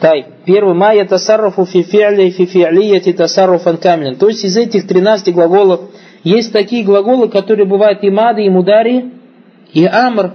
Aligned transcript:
Тай, 0.00 0.26
первый 0.44 0.74
ма 0.74 0.92
я 0.92 1.04
тасаррафу 1.04 1.64
фи 1.64 1.82
фи'ли 1.82 2.30
фи 2.30 2.46
фи'лияти 2.46 3.12
тасарруфан 3.12 3.76
камилен. 3.78 4.16
То 4.16 4.28
есть 4.28 4.44
из 4.44 4.56
этих 4.56 4.86
13 4.86 5.32
глаголов 5.34 5.80
есть 6.24 6.52
такие 6.52 6.84
глаголы, 6.84 7.28
которые 7.28 7.66
бывают 7.66 8.02
и 8.02 8.10
мады, 8.10 8.44
и 8.44 8.50
мудари, 8.50 9.12
и 9.72 9.84
амр. 9.84 10.32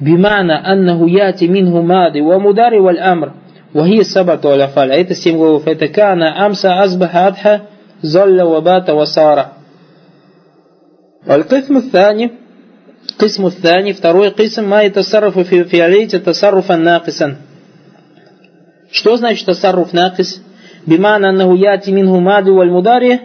Бимана 0.00 0.60
аннаху 0.64 1.06
яти 1.06 1.44
минху 1.44 1.82
мады, 1.82 2.22
ва 2.22 2.38
мудари 2.38 2.78
валь 2.78 2.98
амр. 2.98 3.32
وهي 3.74 4.00
السبعة 4.00 4.40
والأفعال 4.44 4.90
это 4.90 5.14
семь 5.14 5.36
глаголов 5.36 5.66
это 5.66 5.88
кана 5.88 6.44
амса 6.46 6.80
азбаха 6.80 7.26
адха 7.26 7.62
золля 8.00 8.46
вабата 8.46 8.94
васара 8.94 9.52
والقسم 11.26 11.76
الثاني 11.76 12.30
قسم 13.18 13.46
الثاني 13.46 13.92
второй 13.92 14.30
قسم 14.30 14.64
ما 14.70 14.82
يتصرف 14.82 15.38
في 15.38 15.64
فعلية 15.64 16.08
تصرفا 16.08 16.76
ناقصا 16.76 17.36
что 18.91 19.17
значит 19.17 19.45
тасарруф 19.45 19.93
накис? 19.93 20.43
Биман 20.85 21.23
аннаху 21.25 21.55
яти 21.55 21.91
минху 21.91 22.19
маду 22.19 22.55
валь 22.55 22.69
мудари 22.69 23.21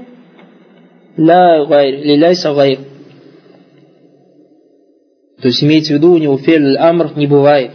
ла 1.17 1.67
гайр, 1.67 1.95
лиляйса 2.05 2.55
гайр. 2.55 2.79
То 5.41 5.49
есть 5.49 5.63
имеется 5.63 5.93
в 5.93 5.97
виду, 5.97 6.13
у 6.13 6.19
него 6.19 6.39
фель 6.39 6.77
амр 6.77 7.13
не 7.17 7.27
бывает. 7.27 7.73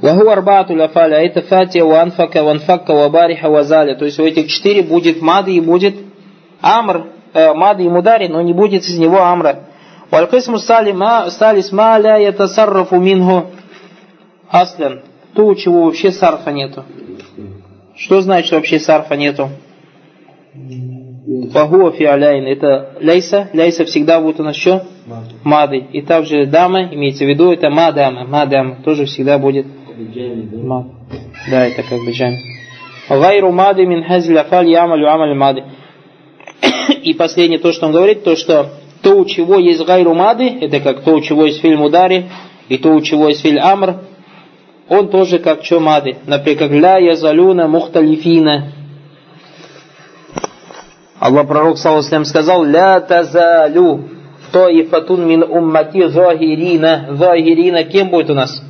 Ваху 0.00 0.28
арбату 0.28 0.74
лафаля, 0.74 1.16
а 1.16 1.20
это 1.20 1.42
фатия, 1.42 1.84
ванфака, 1.84 2.42
ванфакка, 2.42 2.92
вабариха, 2.92 3.48
вазаля. 3.48 3.94
То 3.94 4.04
есть 4.04 4.18
у 4.18 4.24
этих 4.24 4.48
четыре 4.48 4.82
будет 4.82 5.20
мады 5.22 5.54
и 5.54 5.60
будет 5.60 5.94
амр, 6.60 7.06
э, 7.34 7.52
мады 7.54 7.84
и 7.84 7.88
мудари, 7.88 8.26
но 8.26 8.40
не 8.40 8.52
будет 8.52 8.82
из 8.82 8.98
него 8.98 9.22
амра. 9.22 9.68
Валькисму 10.10 10.58
салис 10.58 11.72
ма 11.72 11.98
ля 11.98 12.16
ятасаррафу 12.16 12.96
минху 12.96 13.46
аслен. 14.48 15.02
То, 15.34 15.46
у 15.46 15.54
чего 15.54 15.84
вообще 15.84 16.12
сарфа 16.12 16.50
нету. 16.52 16.84
Что 17.96 18.20
значит 18.20 18.52
вообще 18.52 18.78
сарфа 18.78 19.16
нету? 19.16 19.48
Фагуа 21.52 21.92
фиаляйн. 21.92 22.46
Это 22.46 22.96
ляйса. 23.00 23.48
Ляйса 23.52 23.84
всегда 23.84 24.20
будет 24.20 24.40
у 24.40 24.42
нас 24.42 24.56
что? 24.56 24.86
Мады. 25.44 25.78
И 25.92 26.02
также 26.02 26.46
дама, 26.46 26.92
имеется 26.92 27.24
в 27.24 27.28
виду, 27.28 27.52
это 27.52 27.70
мадама. 27.70 28.24
Мадама 28.24 28.76
тоже 28.84 29.06
всегда 29.06 29.38
будет 29.38 29.66
Мад. 29.96 30.86
Да, 31.50 31.66
это 31.66 31.82
как 31.82 31.98
бы 32.00 32.12
джами. 32.12 32.38
Гайру 33.08 33.52
мады 33.52 33.86
мин 33.86 34.04
хазиль 34.04 34.38
афаль 34.38 34.70
ямалю 34.70 35.10
амаль 35.10 35.34
мады. 35.34 35.64
И 37.02 37.14
последнее, 37.14 37.58
то, 37.58 37.72
что 37.72 37.86
он 37.86 37.92
говорит, 37.92 38.24
то, 38.24 38.36
что 38.36 38.70
то, 39.02 39.18
у 39.18 39.24
чего 39.24 39.58
есть 39.58 39.84
гайру 39.84 40.14
мады, 40.14 40.48
это 40.60 40.80
как 40.80 41.02
то, 41.02 41.14
у 41.14 41.20
чего 41.20 41.46
есть 41.46 41.60
фильм 41.60 41.82
удари, 41.82 42.30
и 42.68 42.78
то, 42.78 42.94
у 42.94 43.00
чего 43.00 43.28
есть 43.28 43.42
фильм 43.42 43.58
амр, 43.62 43.96
он 44.88 45.08
тоже 45.08 45.38
как 45.38 45.64
что 45.64 45.80
мады. 45.80 46.16
Например, 46.26 46.58
как 46.58 46.70
ля 46.70 46.98
язалюна 46.98 47.68
мухталифина. 47.68 48.72
Аллах 51.18 51.46
пророк 51.46 51.78
саллаху 51.78 52.24
сказал, 52.24 52.64
ля 52.64 53.00
тазалю 53.00 54.08
таифатун 54.52 55.26
мин 55.26 55.42
уммати 55.42 56.08
захирина. 56.08 57.06
Захирина 57.10 57.84
кем 57.84 58.10
будет 58.10 58.30
у 58.30 58.34
нас? 58.34 58.62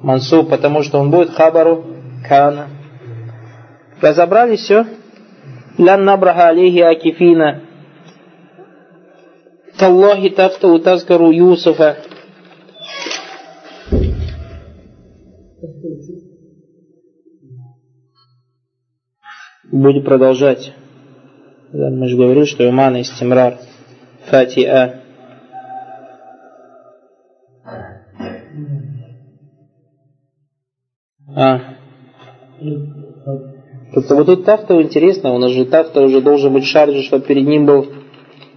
Мансуб, 0.00 0.50
потому 0.50 0.82
что 0.82 0.98
он 0.98 1.10
будет 1.10 1.30
хабару 1.30 1.84
кана. 2.28 2.68
Разобрали 4.00 4.56
все? 4.56 4.86
Лян 5.76 6.04
набраха 6.04 6.48
алейхи 6.48 6.80
акифина. 6.80 7.62
Таллахи 9.78 10.30
тафта 10.30 10.68
утазгару 10.68 11.30
Юсуфа. 11.30 11.98
Будем 19.70 20.04
продолжать. 20.04 20.72
Мы 21.72 22.08
же 22.08 22.16
говорили, 22.16 22.44
что 22.44 22.68
имана 22.68 23.02
истимрар. 23.02 23.58
Фатиа. 24.26 25.02
А. 31.34 31.60
Тут, 33.94 34.10
вот 34.10 34.26
тут 34.26 34.44
тафта 34.44 34.80
интересно, 34.80 35.32
у 35.32 35.38
нас 35.38 35.52
же 35.52 35.64
тафта 35.64 36.02
уже 36.02 36.20
должен 36.20 36.52
быть 36.52 36.64
шарджи, 36.64 37.02
чтобы 37.02 37.24
перед 37.24 37.46
ним 37.46 37.66
был 37.66 37.86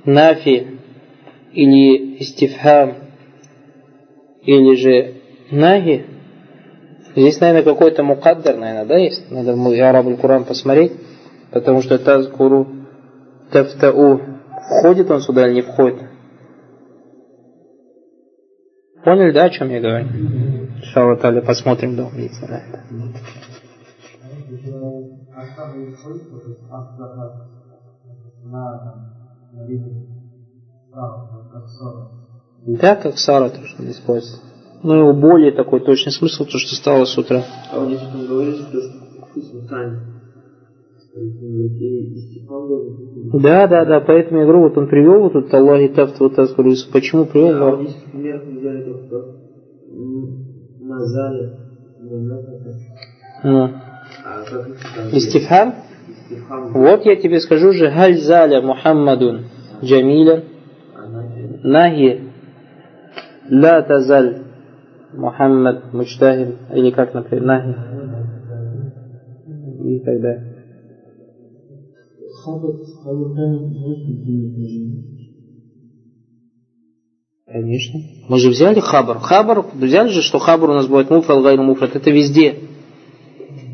нафи 0.05 0.79
или 1.53 2.19
истифхам 2.19 2.95
или 4.43 4.75
же 4.75 5.21
наги. 5.51 6.10
Здесь, 7.15 7.39
наверное, 7.41 7.63
какой-то 7.63 8.03
мукаддар, 8.03 8.55
наверное, 8.55 8.85
да, 8.85 8.97
есть? 8.97 9.29
Надо 9.31 9.53
в 9.53 9.81
арабуль 9.81 10.17
Куран 10.17 10.45
посмотреть, 10.45 10.93
потому 11.51 11.81
что 11.81 11.99
тазкуру 11.99 12.67
тафтау 13.51 14.21
входит 14.79 15.11
он 15.11 15.21
сюда 15.21 15.47
или 15.47 15.55
не 15.55 15.61
входит? 15.61 16.01
Поняли, 19.03 19.31
да, 19.33 19.45
о 19.45 19.49
чем 19.49 19.69
я 19.69 19.81
говорю? 19.81 20.07
Иншалла 20.77 21.17
Таля, 21.17 21.41
посмотрим 21.41 21.95
дома, 21.95 22.11
видите, 22.15 22.45
на 22.47 22.57
это. 22.57 22.83
Да, 32.67 32.95
как 32.95 33.17
Сара 33.17 33.49
то, 33.49 33.65
что 33.65 33.83
использует. 34.81 34.83
Ну, 34.83 34.95
его 34.95 35.13
более 35.13 35.51
такой 35.51 35.79
точный 35.81 36.11
смысл, 36.11 36.45
то, 36.45 36.57
что 36.57 36.75
стало 36.75 37.05
с 37.05 37.17
утра. 37.17 37.43
А 37.71 37.79
он 37.79 37.87
здесь 37.87 38.01
там 38.11 38.25
говорит, 38.27 38.55
что 38.55 38.79
да, 43.33 43.67
да, 43.67 43.85
да, 43.85 43.99
поэтому 43.99 44.39
я 44.39 44.45
говорю, 44.45 44.63
вот 44.63 44.77
он 44.77 44.87
привел 44.87 45.23
вот 45.23 45.33
тут 45.33 45.53
Аллах 45.53 45.81
и 45.81 45.89
Тафт, 45.89 46.19
вот 46.19 46.35
так 46.35 46.49
говорю, 46.55 46.73
почему 46.91 47.25
привел? 47.25 47.53
Да, 47.53 47.71
вот 47.71 47.81
здесь 47.81 48.01
пример 48.11 48.41
взяли 48.45 48.83
только 48.83 49.35
Назали. 50.79 51.57
Ну. 53.43 53.69
Истифхам? 55.11 55.75
Вот 56.73 57.05
я 57.05 57.15
тебе 57.17 57.39
скажу 57.39 57.73
же, 57.73 57.91
халь 57.91 58.17
заля 58.17 58.61
Мухаммадун 58.61 59.45
Джамиля 59.81 60.43
Нахи 61.63 62.31
Ла 63.49 63.81
тазаль 63.81 64.50
Мухаммад 65.13 65.93
Мучтахин 65.93 66.57
или 66.73 66.91
как, 66.91 67.13
например, 67.13 67.45
Нахи 67.45 67.75
и 69.83 69.99
так 69.99 70.21
далее. 70.21 70.51
Конечно. 77.45 77.99
Мы 78.29 78.37
же 78.39 78.49
взяли 78.49 78.79
хабар. 78.79 79.19
Хабар, 79.19 79.65
взяли 79.73 80.09
же, 80.09 80.21
что 80.21 80.39
хабар 80.39 80.69
у 80.69 80.73
нас 80.73 80.87
будет 80.87 81.09
муфрат, 81.09 81.43
гайру 81.43 81.63
муфрат. 81.63 81.95
Это 81.95 82.09
везде. 82.09 82.55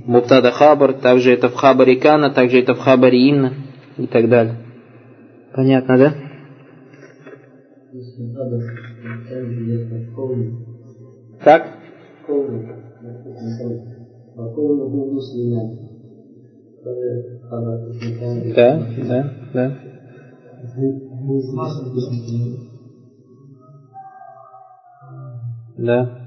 Муптада 0.06 0.52
хабар, 0.52 0.94
также 0.94 1.32
это 1.32 1.50
в 1.50 1.56
хабаре 1.56 1.98
кана, 1.98 2.32
также 2.32 2.60
это 2.60 2.74
в 2.74 2.80
хабаре 2.80 3.30
инна 3.30 3.54
и 3.98 4.08
так 4.08 4.30
далее. 4.30 4.56
Понятно, 5.54 5.98
да? 5.98 6.14
Так? 11.48 11.64
Да, 18.54 18.86
да, 19.08 19.34
да. 19.54 19.78
Да. 25.78 26.20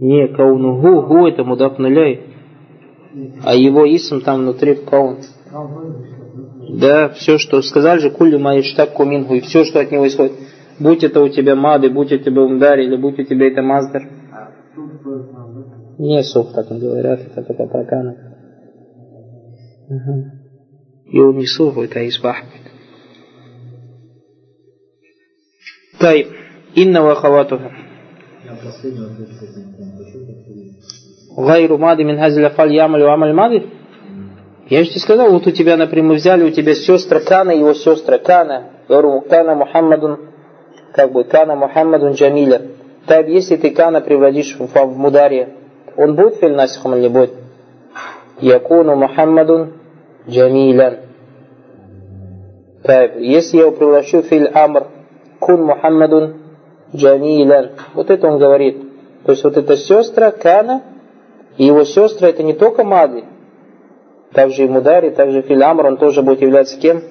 Не, 0.00 0.26
каунуху, 0.26 1.02
гу 1.02 1.28
это 1.28 1.44
мудап 1.44 1.78
нуляй. 1.78 2.20
А 3.44 3.54
его 3.54 3.86
исм 3.86 4.22
там 4.22 4.40
внутри 4.40 4.74
в 4.74 4.84
каун. 4.86 5.18
Да, 6.80 7.10
все, 7.10 7.38
что 7.38 7.62
сказали 7.62 8.00
же, 8.00 8.10
кулю 8.10 8.40
маиштак 8.40 8.94
кумингу, 8.94 9.34
и 9.34 9.40
все, 9.40 9.62
что 9.64 9.78
от 9.78 9.92
него 9.92 10.08
исходит. 10.08 10.32
Будь 10.78 11.04
это 11.04 11.20
у 11.20 11.28
тебя 11.28 11.54
мады, 11.54 11.88
будь 11.90 12.12
у 12.12 12.18
тебя 12.18 12.42
умдар, 12.42 12.78
или 12.78 12.96
будь 12.96 13.18
у 13.18 13.22
тебя 13.22 13.48
это 13.48 13.62
маздер. 13.62 14.02
Не 15.98 16.22
сух, 16.22 16.52
так 16.52 16.66
говорят, 16.68 17.20
это 17.20 17.42
только 17.42 17.66
про 17.66 17.84
кана. 17.84 18.16
Угу. 19.88 20.24
И 21.12 21.20
он 21.20 21.36
не 21.36 21.46
сух, 21.46 21.78
это 21.78 22.06
избах. 22.08 22.36
Тай, 26.00 26.26
инна 26.74 27.02
вахаватуха. 27.02 27.70
Гайру 31.36 31.78
мады 31.78 32.04
мин 32.04 32.18
хазиля 32.18 32.50
фаль 32.50 32.74
ямалю 32.74 33.10
амаль 33.10 33.32
мады. 33.32 33.66
Я 34.68 34.82
же 34.82 34.90
тебе 34.90 35.00
сказал, 35.00 35.30
вот 35.30 35.46
у 35.46 35.50
тебя, 35.50 35.76
например, 35.76 36.06
мы 36.06 36.14
взяли 36.14 36.42
у 36.42 36.50
тебя 36.50 36.74
сестры 36.74 37.20
Кана, 37.20 37.50
его 37.50 37.74
сестры 37.74 38.18
Кана. 38.18 38.70
Говорю, 38.88 39.20
Кана 39.20 39.54
Мухаммадун, 39.54 40.33
как 40.94 41.12
бы, 41.12 41.24
Кана 41.24 41.56
Мухаммадун 41.56 42.12
Джамиля. 42.12 42.62
Так, 43.06 43.28
если 43.28 43.56
ты 43.56 43.70
кана 43.70 44.00
превратишь 44.00 44.56
в, 44.58 44.66
в 44.66 44.96
мударе, 44.96 45.50
он 45.96 46.14
будет 46.14 46.36
филь 46.36 46.54
насихом 46.54 46.94
или 46.94 47.02
не 47.02 47.08
будет? 47.08 47.32
Якуну 48.40 48.96
Мухаммадун 48.96 49.74
джамилян. 50.26 51.00
Так, 52.82 53.16
если 53.16 53.58
я 53.58 53.64
его 53.64 53.72
превращу 53.72 54.22
в 54.22 54.26
филь 54.26 54.50
амр, 54.54 54.86
кун 55.38 55.64
Мухаммадун 55.64 56.36
джамилян. 56.94 57.72
Вот 57.92 58.10
это 58.10 58.26
он 58.26 58.38
говорит. 58.38 58.78
То 59.26 59.32
есть 59.32 59.44
вот 59.44 59.56
эта 59.56 59.76
сестра 59.76 60.30
Кана, 60.30 60.82
и 61.58 61.64
его 61.64 61.84
сестра 61.84 62.28
это 62.28 62.42
не 62.42 62.54
только 62.54 62.84
Мади, 62.84 63.24
также 64.32 64.64
и 64.64 64.68
Мудари, 64.68 65.10
также 65.10 65.42
Филямр, 65.42 65.86
он 65.86 65.96
тоже 65.96 66.22
будет 66.22 66.40
являться 66.40 66.78
кем? 66.78 67.02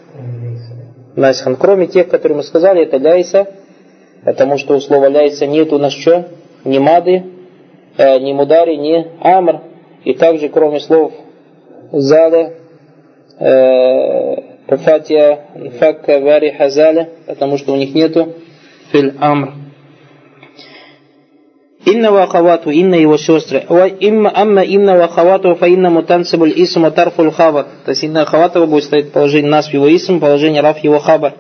Насихан. 1.16 1.56
Кроме 1.56 1.88
тех, 1.88 2.10
которые 2.10 2.38
мы 2.38 2.44
сказали, 2.44 2.84
это 2.84 2.98
Ляйса, 2.98 3.48
потому 4.26 4.58
что 4.58 4.76
у 4.76 4.80
слова 4.80 5.08
Ляйса 5.08 5.46
нет 5.46 5.72
у 5.74 5.78
нас 5.78 5.94
что? 5.94 6.28
Ни 6.64 6.80
Мады, 6.80 7.24
э, 7.98 8.20
ни 8.20 8.34
Мудари, 8.34 8.76
ни 8.76 9.08
Амр. 9.20 9.62
И 10.04 10.14
также, 10.14 10.50
кроме 10.50 10.80
слов 10.80 11.14
Заля, 11.92 12.54
э, 13.40 14.36
Фатия, 14.68 15.40
Факка, 15.80 16.20
Вари, 16.20 16.52
Хазаля, 16.52 17.10
потому 17.28 17.58
что 17.58 17.74
у 17.74 17.76
них 17.76 17.94
нету 17.94 18.34
Филь 18.92 19.14
Амр. 19.20 19.54
Инна 21.86 22.12
ва 22.12 22.24
ахавату, 22.24 22.70
инна 22.70 22.96
его 22.96 23.18
сестры. 23.18 23.66
Амма 23.68 24.64
инна 24.64 24.96
ва 24.96 25.06
ахавату, 25.06 25.56
фа 25.56 25.68
инна 25.68 25.90
мутансибуль 25.90 26.54
исм 26.56 26.90
тарфул 26.92 27.30
хабар. 27.32 27.66
То 27.86 27.92
есть 27.92 28.04
инна 28.04 28.22
ахаватова 28.22 28.66
будет 28.66 28.86
стоять 28.86 29.12
положение 29.12 29.52
нас 29.52 29.68
в 29.68 29.74
его 29.74 29.94
исм, 29.94 30.20
положение 30.20 30.62
раф 30.62 30.80
его 30.80 31.00
хабар. 31.00 31.34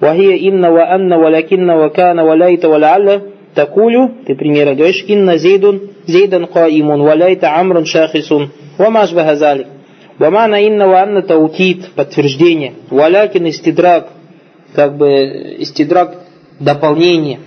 Вахия 0.00 0.36
инна 0.36 0.70
ва 0.70 0.86
анна 0.90 1.18
ва 1.18 1.30
лакинна 1.30 1.76
ва 1.76 1.90
кана 1.90 2.24
ва 2.24 2.36
лайта 2.36 2.68
ва 2.68 2.78
ла'алля. 2.78 3.22
Такулю, 3.54 4.10
ты 4.26 4.34
пример 4.34 4.74
говоришь, 4.74 5.04
инна 5.08 5.38
зейдун, 5.38 5.80
зейдан 6.06 6.46
каимун, 6.46 7.02
ва 7.02 7.14
лайта 7.16 7.58
амрун 7.58 7.86
шахисун. 7.86 8.50
Ва 8.78 8.90
машбаха 8.90 9.36
залик. 9.36 9.66
Ва 10.18 10.30
мана 10.30 10.60
инна 10.60 10.86
ва 10.86 11.02
анна 11.02 11.22
таукит, 11.22 11.92
подтверждение. 11.94 12.74
Валякин 12.90 13.46
истидрак, 13.46 14.08
как 14.74 14.96
бы 14.96 15.56
истидрак 15.58 16.14
дополнение. 16.60 17.40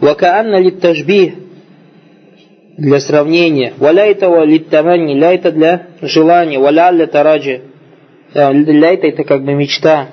Вакаанна 0.00 0.60
литтажбих 0.60 1.34
для 2.76 3.00
сравнения. 3.00 3.72
Валяйтава 3.78 4.44
литтамани, 4.44 5.14
ляйта 5.14 5.52
для 5.52 5.86
желания. 6.02 6.58
Валялля 6.58 7.06
тараджи. 7.06 7.62
Ляйта 8.34 9.06
это 9.06 9.24
как 9.24 9.44
бы 9.44 9.54
мечта. 9.54 10.08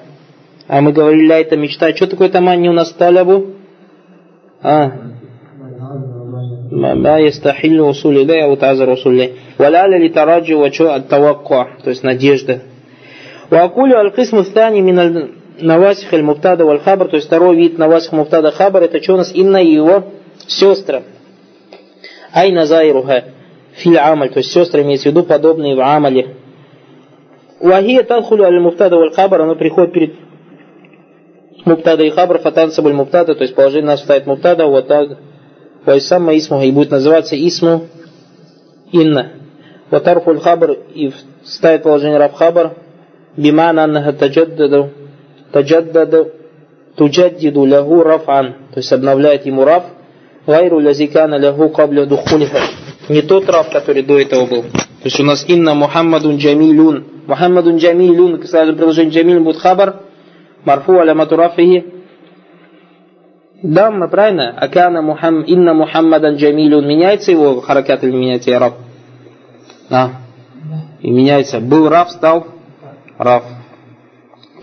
А 0.68 0.80
мы 0.80 0.92
говорили 0.92 1.26
ляйта 1.26 1.56
мечта. 1.56 1.94
Что 1.94 2.06
такое 2.06 2.28
тамани 2.28 2.68
у 2.68 2.72
нас 2.72 2.92
талябу? 2.92 3.54
А. 4.62 4.90
ما 6.72 7.18
يستحل 7.18 7.80
وصول 7.80 8.16
إليه 8.18 8.44
أو 8.44 8.54
تعذر 8.54 8.90
وصول 8.90 9.14
إليه 9.14 9.30
ولعل 9.58 10.06
لتراجع 10.06 10.56
وشو 10.56 10.94
التوقع 10.96 11.66
то 11.84 11.90
есть 11.90 12.04
надежда 12.04 12.60
وأقول 13.50 13.92
القسم 13.92 14.38
الثاني 14.38 14.82
من 14.82 15.28
навасих 15.60 16.12
аль 16.12 16.22
муптада 16.22 16.64
валь 16.64 16.80
хабар, 16.80 17.08
то 17.08 17.16
есть 17.16 17.28
второй 17.28 17.56
вид 17.56 17.78
навасих 17.78 18.12
муптада 18.12 18.50
хабар, 18.50 18.82
это 18.82 19.02
что 19.02 19.14
у 19.14 19.16
нас 19.16 19.34
инна 19.34 19.62
и 19.62 19.72
его 19.72 20.04
сестра. 20.46 21.02
Айна 22.32 22.66
зайруха 22.66 23.24
филь 23.74 23.98
амаль, 23.98 24.30
то 24.30 24.38
есть 24.38 24.52
сестры 24.52 24.82
имеется 24.82 25.08
в 25.08 25.12
виду 25.12 25.22
подобные 25.22 25.74
в 25.74 25.80
амале. 25.80 26.36
Вахия 27.60 28.02
тадхулю 28.02 28.44
аль 28.44 28.60
муптада 28.60 28.96
валь 28.96 29.14
хабар, 29.14 29.42
оно 29.42 29.54
приходит 29.54 29.92
перед 29.92 30.14
муптада 31.65 32.03
и 32.03 32.09
хабар, 32.09 32.39
фатанса 32.39 32.81
аль 32.83 32.93
муптада, 32.93 33.35
то 33.35 33.43
есть 33.43 33.55
положение 33.55 33.87
нас 33.87 34.01
ставит 34.01 34.25
муптада, 34.25 34.65
вот 34.65 34.87
так. 34.87 35.17
Вайсамма 35.85 36.37
исмуха, 36.37 36.65
и 36.65 36.71
будет 36.71 36.91
называться 36.91 37.35
исму 37.35 37.87
инна. 38.91 39.31
Ватарфуль 39.89 40.39
хабар, 40.39 40.77
и 40.93 41.11
ставит 41.43 41.83
положение 41.83 42.17
раб 42.17 42.35
хабар, 42.35 42.75
бимана 43.35 43.83
аннаха 43.85 44.13
таджаддаду 44.13 44.91
таджаддад 45.51 46.33
туджаддиду 46.95 47.65
лягу 47.65 48.03
рафан, 48.03 48.55
то 48.73 48.79
есть 48.79 48.91
обновляет 48.91 49.45
ему 49.45 49.65
раф, 49.65 49.83
гайру 50.45 50.79
лязикана 50.79 51.35
лягу 51.35 51.69
кабля 51.69 52.05
духулиха. 52.05 52.59
Не 53.09 53.21
тот 53.21 53.49
раф, 53.49 53.69
который 53.71 54.03
до 54.03 54.19
этого 54.19 54.45
был. 54.45 54.61
То 54.63 55.05
есть 55.05 55.19
у 55.19 55.23
нас 55.23 55.45
инна 55.47 55.73
Мухаммадун 55.73 56.37
Джамилюн. 56.37 57.05
Мухаммадун 57.27 57.77
Джамилюн, 57.77 58.43
сразу 58.45 58.75
приложение 58.75 59.11
Джамиль 59.11 59.39
будет 59.39 59.57
хабар, 59.57 59.95
марфу 60.65 60.99
алямату 60.99 61.35
рафихи. 61.35 61.85
Дамма, 63.61 64.07
правильно? 64.07 64.49
Акана 64.57 65.01
Мухам, 65.01 65.43
инна 65.43 65.73
Мухаммадан 65.73 66.35
Джамилюн. 66.35 66.87
Меняется 66.87 67.31
его 67.31 67.61
харакат 67.61 68.03
или 68.03 68.11
меняется 68.11 68.57
раф? 68.57 68.73
Да. 69.89 70.11
И 71.01 71.11
меняется. 71.11 71.59
Был 71.59 71.87
раф, 71.89 72.09
стал 72.11 72.47
раф. 73.17 73.43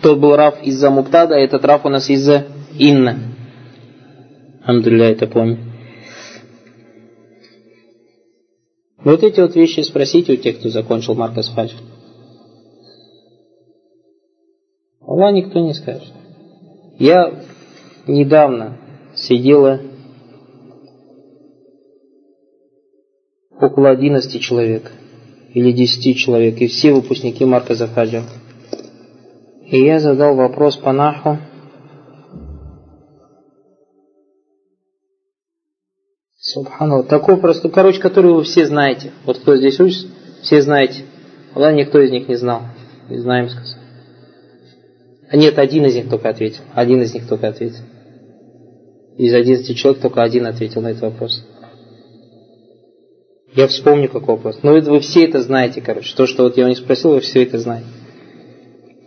Тот 0.01 0.19
был 0.19 0.35
раф 0.35 0.61
из-за 0.61 0.89
муптада, 0.89 1.35
а 1.35 1.39
этот 1.39 1.63
раф 1.65 1.85
у 1.85 1.89
нас 1.89 2.09
из-за 2.09 2.47
инна. 2.77 3.17
Амдулля, 4.65 5.11
это 5.11 5.27
помню. 5.27 5.57
Вот 9.03 9.23
эти 9.23 9.39
вот 9.39 9.55
вещи 9.55 9.79
спросите 9.81 10.33
у 10.33 10.35
тех, 10.35 10.59
кто 10.59 10.69
закончил 10.69 11.15
Маркас 11.15 11.49
Фадж. 11.49 11.71
Аллах 15.09 15.33
никто 15.33 15.59
не 15.59 15.73
скажет. 15.73 16.13
Я 16.99 17.33
недавно 18.05 18.77
сидела 19.15 19.81
около 23.59 23.89
11 23.89 24.39
человек 24.39 24.91
или 25.55 25.71
10 25.71 26.15
человек, 26.15 26.61
и 26.61 26.67
все 26.67 26.93
выпускники 26.93 27.43
Марка 27.43 27.73
Зафаджа. 27.73 28.21
И 29.65 29.83
я 29.83 29.99
задал 29.99 30.35
вопрос 30.35 30.77
по 30.77 30.93
наху. 30.93 31.39
Субханаллах. 36.37 37.07
Такой 37.07 37.37
просто, 37.37 37.69
короче, 37.69 37.99
который 37.99 38.31
вы 38.31 38.43
все 38.43 38.67
знаете. 38.67 39.11
Вот 39.25 39.39
кто 39.39 39.57
здесь 39.57 39.79
учится, 39.79 40.07
все 40.43 40.61
знаете. 40.61 41.03
Allah 41.55 41.73
никто 41.73 41.99
из 41.99 42.11
них 42.11 42.29
не 42.29 42.35
знал. 42.35 42.61
Не 43.09 43.17
знаем 43.17 43.49
сказать. 43.49 43.78
А 45.29 45.37
нет, 45.37 45.59
один 45.59 45.85
из 45.85 45.95
них 45.95 46.09
только 46.09 46.29
ответил. 46.29 46.61
Один 46.73 47.01
из 47.01 47.13
них 47.13 47.27
только 47.27 47.47
ответил. 47.47 47.83
Из 49.17 49.33
11 49.33 49.77
человек 49.77 50.01
только 50.01 50.23
один 50.23 50.47
ответил 50.47 50.81
на 50.81 50.87
этот 50.87 51.03
вопрос. 51.03 51.45
Я 53.53 53.67
вспомню, 53.67 54.09
какой 54.09 54.35
вопрос. 54.35 54.59
Но 54.63 54.71
вы, 54.71 54.81
вы 54.81 54.99
все 55.01 55.25
это 55.25 55.41
знаете, 55.41 55.81
короче. 55.81 56.15
То, 56.15 56.25
что 56.25 56.43
вот 56.43 56.57
я 56.57 56.65
у 56.65 56.69
них 56.69 56.77
спросил, 56.77 57.11
вы 57.11 57.19
все 57.19 57.43
это 57.43 57.59
знаете. 57.59 57.87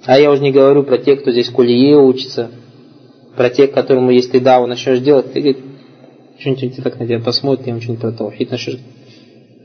А 0.04 0.18
я 0.18 0.30
уже 0.30 0.42
не 0.42 0.52
говорю 0.52 0.82
про 0.84 0.98
тех, 0.98 1.22
кто 1.22 1.30
здесь 1.30 1.48
кулие 1.48 1.96
учится, 1.96 2.50
про 3.36 3.50
тех, 3.50 3.72
которому, 3.72 4.10
если 4.10 4.38
да, 4.38 4.60
он 4.60 4.68
начнешь 4.68 5.00
делать, 5.00 5.32
ты 5.32 5.40
говорит, 5.40 5.64
что-нибудь 6.38 6.82
так 6.82 6.98
на 6.98 7.06
тебя 7.06 7.20
посмотрит, 7.20 7.68
ему 7.68 7.80
что-нибудь 7.80 8.02
про 8.02 8.12
таухид 8.12 8.50
начнешь. 8.50 8.80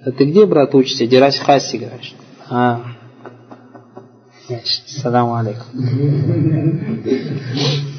А 0.06 0.12
ты 0.12 0.26
где, 0.26 0.46
брат, 0.46 0.74
учишься? 0.74 1.08
Дирась 1.08 1.38
Хаси, 1.38 1.78
говоришь. 1.78 2.14
А, 2.50 2.97
Саламу 4.86 5.36
алейкум. 5.36 5.66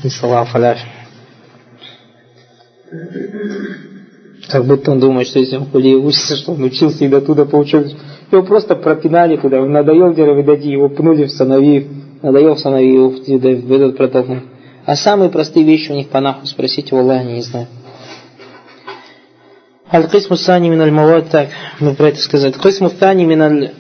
Салам 0.09 0.47
фаляш. 0.47 0.79
Как 4.51 4.65
будто 4.65 4.93
он 4.93 5.01
думает, 5.01 5.29
что 5.29 5.41
если 5.41 5.57
он 5.57 5.67
кулие 5.67 5.97
учится, 5.97 6.37
что 6.37 6.53
он 6.53 6.63
учился 6.63 7.05
и 7.05 7.09
до 7.09 7.21
туда 7.21 7.45
получил. 7.45 7.85
Его 8.31 8.43
просто 8.43 8.77
пропинали 8.77 9.37
туда, 9.37 9.61
надоел 9.65 10.15
Деревидади, 10.15 10.69
его 10.69 10.89
пнули 10.89 11.25
в 11.25 11.31
Санавиев 11.31 11.87
надоел 12.23 12.57
сыновей 12.57 12.95
его 12.95 13.11
в 13.11 13.73
этот 13.73 13.97
протолкнул. 13.97 14.41
А 14.85 14.97
самые 14.97 15.31
простые 15.31 15.65
вещи 15.65 15.91
у 15.91 15.95
них 15.95 16.09
по 16.09 16.21
наху 16.21 16.47
спросите, 16.47 16.95
у 16.95 16.99
Аллаха 16.99 17.25
не 17.25 17.43
знаю. 17.43 17.67
Аль-Кисму 19.93 20.37
Сани 20.37 20.69
мин 20.69 20.81
аль-Мавад, 20.81 21.31
так, 21.31 21.49
мы 21.81 21.95
про 21.95 22.09
это 22.09 22.19
сказали. 22.19 22.53
Аль-Кисму 22.53 22.91
Сани 22.91 23.25
мин 23.25 23.43
аль 23.43 23.73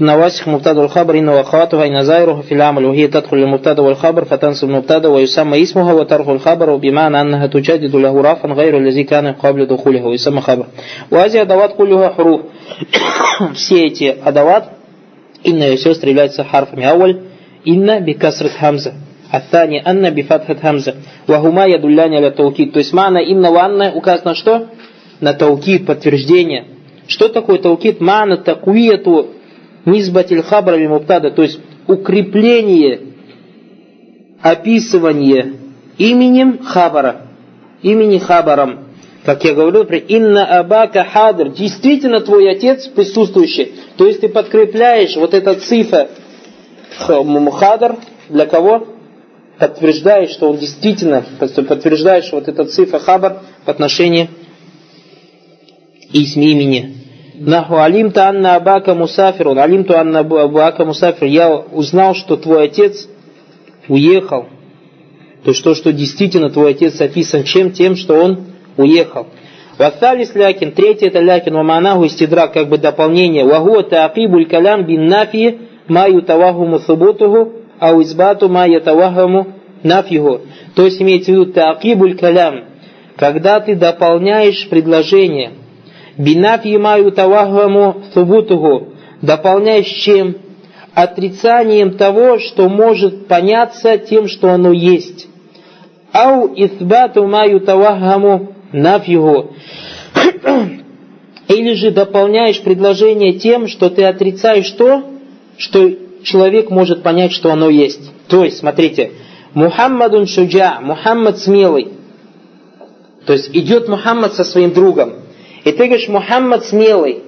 نواسخ 0.00 0.48
مبتدا 0.48 0.80
والخبر 0.80 1.18
إن 1.18 1.28
وأخواتها 1.28 1.86
إن 1.86 2.04
زائره 2.04 2.40
في 2.40 2.54
العمل 2.54 2.84
وهي 2.84 3.06
تدخل 3.06 3.36
المبتدا 3.36 3.82
والخبر 3.82 4.24
فتنصب 4.24 4.68
المبتدا 4.68 5.08
ويسمى 5.08 5.62
اسمها 5.62 5.92
وترك 5.92 6.28
الخبر 6.28 6.70
وبمعنى 6.70 7.20
أنها 7.20 7.46
تجدد 7.46 7.96
له 7.96 8.20
رافا 8.20 8.48
غير 8.48 8.78
الذي 8.78 9.04
كان 9.04 9.26
قبل 9.32 9.66
دخوله 9.66 10.04
ويسمى 10.04 10.40
خبر 10.40 10.66
وهذه 11.10 11.42
أدوات 11.42 11.76
كلها 11.76 12.08
حروف 12.08 12.40
все 13.54 13.86
эти 13.86 14.16
адават, 14.24 14.72
инна 15.44 15.70
и 15.70 15.76
сестры 15.76 16.10
являются 16.10 16.44
харфами. 16.44 16.84
Ауль 16.84 17.20
инна 17.64 18.00
бикасрат 18.00 18.52
хамза. 18.52 18.94
Аттани 19.30 19.82
анна 19.84 20.10
бифатхат 20.10 20.60
хамза. 20.60 20.96
Вахума 21.26 21.66
ядулляни 21.66 22.16
аля 22.16 22.30
таукид. 22.30 22.72
То 22.72 22.78
есть 22.78 22.92
мана 22.92 23.18
инна 23.18 23.50
ванна 23.50 23.92
указано 23.94 24.34
что? 24.34 24.68
На 25.20 25.34
таукид, 25.34 25.86
подтверждение. 25.86 26.64
Что 27.08 27.28
такое 27.28 27.58
таукид? 27.58 28.00
Мана 28.00 28.36
такуияту 28.36 29.28
низбатиль 29.85 30.43
хабрами 30.43 30.87
муптада. 30.87 31.31
То 31.31 31.43
есть 31.43 31.59
укрепление, 31.87 32.99
описывание 34.41 35.53
именем 35.97 36.59
хабара. 36.63 37.27
Имени 37.81 38.19
хабаром. 38.19 38.85
как 39.25 39.43
я 39.43 39.53
говорил, 39.53 39.85
при 39.85 39.99
инна 39.99 40.59
абака 40.59 41.03
хадр, 41.03 41.49
действительно 41.49 42.21
твой 42.21 42.49
отец 42.51 42.87
присутствующий. 42.87 43.73
То 43.97 44.05
есть 44.05 44.21
ты 44.21 44.29
подкрепляешь 44.29 45.15
вот 45.15 45.33
этот 45.33 45.63
цифр 45.63 46.07
хадр 46.97 47.97
для 48.29 48.45
кого? 48.45 48.87
Подтверждаешь, 49.57 50.31
что 50.31 50.49
он 50.49 50.57
действительно, 50.57 51.23
подтверждаешь 51.39 52.31
вот 52.31 52.47
этот 52.47 52.71
цифр 52.71 52.99
хабар 52.99 53.41
в 53.65 53.69
отношении 53.69 54.29
имени. 56.11 57.00
Наху 57.33 57.77
алимта 57.77 58.27
анна 58.27 58.55
абака 58.55 58.93
мусафирун, 58.93 59.57
алимту 59.57 59.95
анна 59.95 60.19
абака 60.19 60.85
мусафир. 60.85 61.27
Я 61.27 61.49
узнал, 61.55 62.13
что 62.13 62.35
твой 62.35 62.65
отец 62.65 63.07
уехал. 63.87 64.47
То 65.43 65.51
есть 65.51 65.63
то, 65.63 65.73
что 65.73 65.91
действительно 65.93 66.49
твой 66.49 66.71
отец 66.71 66.99
описан 66.99 67.43
чем? 67.43 67.71
Тем, 67.71 67.95
что 67.95 68.15
он 68.15 68.45
уехал. 68.77 69.27
Васталис 69.77 70.35
лякин, 70.35 70.73
третий 70.73 71.07
это 71.07 71.19
лякин, 71.19 71.55
ваманаху 71.55 72.03
истидрак, 72.03 72.53
как 72.53 72.69
бы 72.69 72.77
дополнение. 72.77 73.45
Вагу 73.45 73.81
таакибуль 73.81 74.45
калям 74.45 74.85
бин 74.85 75.07
нафи 75.07 75.59
ма 75.87 76.07
ютавахуму 76.07 76.79
а 77.79 77.93
избату 78.01 78.49
ма 78.49 78.67
ятавахаму 78.67 79.47
нафьюху. 79.83 80.41
То 80.75 80.85
есть 80.85 81.01
имеется 81.01 81.31
в 81.31 81.33
виду 81.33 81.45
таакибуль 81.53 82.15
калям, 82.15 82.65
когда 83.15 83.59
ты 83.59 83.75
дополняешь 83.75 84.69
предложение. 84.69 85.53
Бинафи 86.17 86.77
ма 86.77 86.97
ютавахаму 86.97 88.03
субутуху, 88.13 88.89
чем? 89.85 90.35
Отрицанием 90.93 91.97
того, 91.97 92.39
что 92.39 92.67
может 92.67 93.27
поняться 93.27 93.97
тем, 93.97 94.27
что 94.27 94.51
оно 94.51 94.73
есть. 94.73 95.27
Ау 96.11 96.51
исбату 96.55 97.25
ма 97.25 97.45
ютавахаму 97.45 98.53
нафьюху. 98.73 99.55
Или 101.47 101.73
же 101.73 101.91
дополняешь 101.91 102.61
предложение 102.61 103.33
тем, 103.33 103.67
что 103.67 103.89
ты 103.89 104.03
отрицаешь 104.03 104.69
то, 104.71 105.03
что 105.57 105.89
человек 106.23 106.69
может 106.69 107.03
понять, 107.03 107.31
что 107.31 107.51
оно 107.51 107.69
есть. 107.69 108.11
То 108.27 108.43
есть, 108.43 108.57
смотрите, 108.57 109.11
Мухаммадун 109.53 110.27
шуджа, 110.27 110.79
Мухаммад 110.81 111.39
смелый. 111.39 111.89
То 113.25 113.33
есть 113.33 113.49
идет 113.53 113.87
Мухаммад 113.87 114.33
со 114.33 114.43
своим 114.43 114.73
другом. 114.73 115.20
И 115.63 115.71
ты 115.71 115.85
говоришь, 115.85 116.07
Мухаммад 116.07 116.65
смелый. 116.65 117.19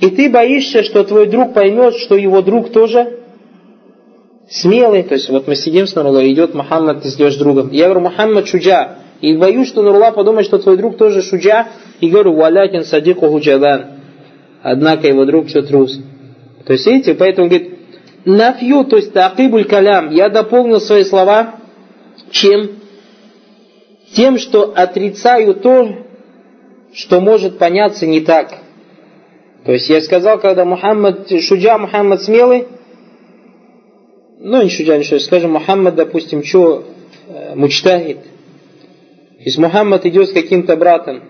И 0.00 0.10
ты 0.10 0.30
боишься, 0.30 0.82
что 0.82 1.04
твой 1.04 1.26
друг 1.26 1.52
поймет, 1.54 1.94
что 1.96 2.16
его 2.16 2.42
друг 2.42 2.72
тоже 2.72 3.18
смелый. 4.48 5.02
То 5.02 5.14
есть 5.14 5.28
вот 5.28 5.46
мы 5.46 5.54
сидим 5.54 5.86
с 5.86 5.94
Нурулой, 5.94 6.32
идет 6.32 6.54
Мухаммад, 6.54 7.02
ты 7.02 7.08
идешь 7.08 7.34
с 7.34 7.38
другом. 7.38 7.70
Я 7.70 7.84
говорю, 7.86 8.00
Мухаммад 8.00 8.48
шуджа. 8.48 8.96
И 9.20 9.36
боюсь, 9.36 9.68
что 9.68 9.82
Нурла 9.82 10.12
подумает, 10.12 10.46
что 10.46 10.58
твой 10.58 10.76
друг 10.76 10.96
тоже 10.96 11.22
шуджа. 11.22 11.68
И 12.00 12.08
говорю, 12.08 12.34
валякин 12.34 12.84
садику 12.84 13.28
худжадан. 13.28 13.86
Однако 14.62 15.06
его 15.06 15.24
друг 15.24 15.46
все 15.48 15.62
трус. 15.62 15.98
То 16.66 16.72
есть, 16.72 16.86
видите, 16.86 17.14
поэтому 17.14 17.48
говорит, 17.48 17.78
нафью, 18.24 18.84
то 18.84 18.96
есть 18.96 19.12
такибуль 19.12 19.64
калям, 19.64 20.10
я 20.10 20.28
дополнил 20.28 20.80
свои 20.80 21.04
слова 21.04 21.60
чем? 22.30 22.70
Тем, 24.12 24.38
что 24.38 24.72
отрицаю 24.74 25.54
то, 25.54 26.06
что 26.92 27.20
может 27.20 27.58
поняться 27.58 28.06
не 28.06 28.20
так. 28.20 28.54
То 29.64 29.72
есть 29.72 29.88
я 29.88 30.00
сказал, 30.00 30.38
когда 30.38 30.64
Мухаммад, 30.64 31.28
Шуджа 31.40 31.78
Мухаммад 31.78 32.22
смелый, 32.22 32.66
ну 34.38 34.62
не 34.62 34.70
Шуджа, 34.70 34.96
ничего, 34.96 35.18
скажем, 35.18 35.52
Мухаммад, 35.52 35.94
допустим, 35.94 36.42
что, 36.42 36.84
э, 37.28 37.54
мучтахид. 37.54 38.18
Если 39.38 39.60
Мухаммад 39.60 40.06
идет 40.06 40.28
с 40.28 40.32
каким-то 40.32 40.76
братом, 40.76 41.22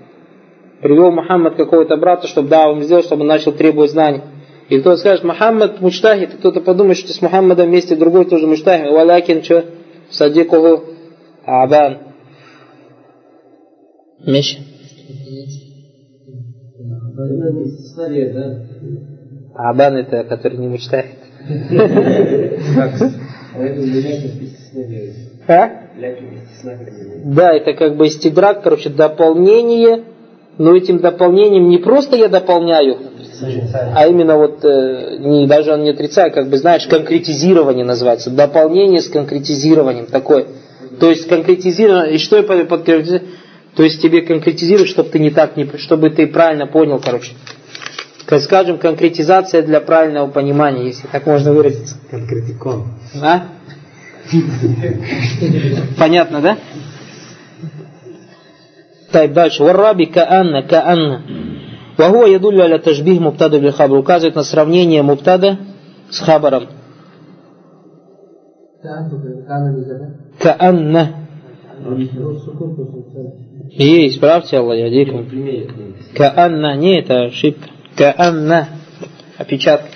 привел 0.81 1.11
Мухаммад 1.11 1.57
какого-то 1.57 1.97
брата, 1.97 2.29
чтобы 2.29 2.49
да, 2.49 2.69
он 2.69 2.83
сделал, 2.83 3.03
чтобы 3.03 3.23
он 3.23 3.29
начал 3.29 3.53
требовать 3.53 3.91
знаний. 3.91 4.23
И 4.69 4.79
кто 4.79 4.97
скажет, 4.97 5.25
Мухаммад 5.25 5.81
мучтахид, 5.81 6.35
кто-то 6.35 6.61
подумает, 6.61 6.99
что 6.99 7.13
с 7.13 7.21
Мухаммадом 7.21 7.67
вместе 7.67 7.97
другой 7.97 8.27
тоже 8.27 8.47
мучтахид. 8.47 8.93
Валякин, 8.93 9.43
что? 9.43 9.65
Садикуху 10.11 10.85
Абан. 11.45 11.99
Меч. 14.25 14.59
Абан 19.55 19.97
это, 19.97 20.25
который 20.25 20.59
не 20.59 20.69
мучтахид. 20.69 21.19
А? 25.49 25.71
Да, 27.25 27.53
это 27.53 27.73
как 27.75 27.97
бы 27.97 28.07
истидрак, 28.07 28.63
короче, 28.63 28.91
дополнение, 28.91 30.05
но 30.59 30.77
этим 30.77 30.99
дополнением 30.99 31.69
не 31.69 31.79
просто 31.79 32.17
я 32.17 32.29
дополняю, 32.29 32.99
а 33.95 34.07
именно 34.07 34.37
вот, 34.37 34.65
э, 34.65 35.17
не, 35.19 35.47
даже 35.47 35.73
он 35.73 35.83
не 35.83 35.91
отрицает, 35.91 36.35
как 36.35 36.49
бы 36.49 36.57
знаешь, 36.59 36.87
конкретизирование 36.87 37.85
называется, 37.85 38.31
дополнение 38.31 39.01
с 39.01 39.09
конкретизированием 39.09 40.07
такое. 40.07 40.47
То 41.01 41.09
есть 41.11 41.29
конкретизирование, 41.29 42.15
и 42.15 42.19
что 42.19 42.37
я 42.37 42.43
под, 42.43 42.69
под 42.69 42.85
То 43.77 43.83
есть 43.83 44.03
тебе 44.03 44.23
конкретизируют, 44.23 44.89
чтобы 44.89 45.11
ты 45.11 45.19
не 45.19 45.31
так, 45.31 45.57
не, 45.57 45.67
чтобы 45.79 46.11
ты 46.11 46.27
правильно 46.27 46.67
понял, 46.67 47.01
короче. 47.05 47.33
Скажем, 48.41 48.79
конкретизация 48.79 49.63
для 49.63 49.81
правильного 49.81 50.31
понимания, 50.31 50.87
если 50.87 51.09
так 51.09 51.27
можно 51.27 51.53
выразиться. 51.53 51.97
Конкретикон. 52.11 52.85
А? 53.21 53.49
Понятно, 55.99 56.41
да? 56.41 56.59
Так, 59.11 59.33
дальше. 59.33 59.65
Варраби 59.65 60.05
каанна, 60.05 60.63
каанна. 60.63 61.23
Вагуа 61.99 62.27
ядулю 62.27 62.63
аля 62.63 62.79
тажбих 62.79 63.21
муптада 63.21 63.59
бил 63.59 63.73
хабр. 63.73 63.97
Указывает 63.99 64.37
на 64.37 64.45
сравнение 64.45 65.03
муптада 65.03 65.59
с 66.11 66.21
хабаром. 66.21 66.69
Каанна. 70.39 71.09
И 73.73 74.09
исправьте 74.09 74.59
Аллах, 74.59 74.79
ядикум. 74.79 75.27
Каанна. 76.17 76.77
Не, 76.77 77.01
это 77.01 77.25
ошибка. 77.25 77.69
Каанна. 77.97 78.69
Опечатка. 79.39 79.89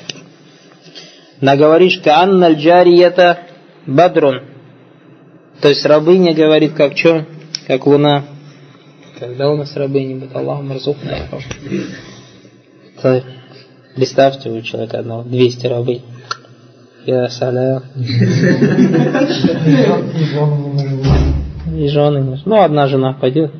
Наговоришь 1.40 1.98
каанна 1.98 2.46
аль-джарията 2.46 3.40
бадрун. 3.86 4.42
То 5.60 5.68
есть 5.68 5.84
рабыня 5.84 6.32
говорит, 6.34 6.74
как 6.74 6.96
что? 6.96 7.26
Как 7.66 7.84
луна. 7.86 8.24
Когда 9.18 9.50
у 9.50 9.56
нас 9.56 9.74
рабыни 9.76 10.14
будет 10.14 10.36
Аллаху 10.36 10.62
марзухна 10.62 11.18
Представьте 13.94 14.50
у 14.50 14.60
человека 14.62 15.00
одного 15.00 15.24
200 15.24 15.66
рабынь. 15.66 16.02
Я 17.06 17.28
салям. 17.28 17.82
И 21.76 21.88
жены 21.88 22.20
не 22.20 22.40
Ну, 22.44 22.62
одна 22.62 22.86
жена 22.86 23.14
пойдет. 23.14 23.50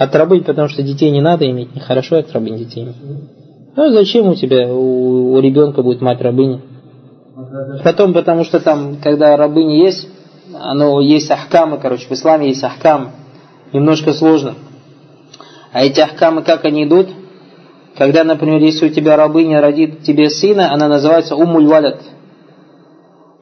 От 0.00 0.16
рабынь, 0.16 0.44
потому 0.44 0.68
что 0.68 0.82
детей 0.82 1.10
не 1.10 1.20
надо 1.20 1.46
иметь. 1.50 1.74
Нехорошо 1.74 2.16
от 2.16 2.32
рабынь 2.32 2.56
детей 2.56 2.84
иметь. 2.84 2.96
Ну, 3.76 3.90
зачем 3.90 4.28
у 4.28 4.34
тебя, 4.34 4.66
у, 4.72 5.34
у 5.34 5.40
ребенка 5.40 5.82
будет 5.82 6.00
мать 6.00 6.22
рабыни? 6.22 6.62
Потом, 7.84 8.14
потому 8.14 8.44
что 8.44 8.60
там, 8.60 8.96
когда 8.96 9.36
рабыни 9.36 9.74
есть, 9.74 10.08
оно 10.58 11.02
есть 11.02 11.30
ахкамы, 11.30 11.76
короче, 11.76 12.06
в 12.06 12.12
исламе 12.12 12.48
есть 12.48 12.64
ахкамы. 12.64 13.10
Немножко 13.74 14.14
сложно. 14.14 14.54
А 15.70 15.84
эти 15.84 16.00
ахкамы, 16.00 16.40
как 16.44 16.64
они 16.64 16.84
идут? 16.84 17.08
Когда, 17.98 18.24
например, 18.24 18.58
если 18.58 18.86
у 18.86 18.90
тебя 18.90 19.16
рабыня 19.16 19.60
родит 19.60 20.02
тебе 20.02 20.30
сына, 20.30 20.72
она 20.72 20.88
называется 20.88 21.36
валят. 21.36 22.00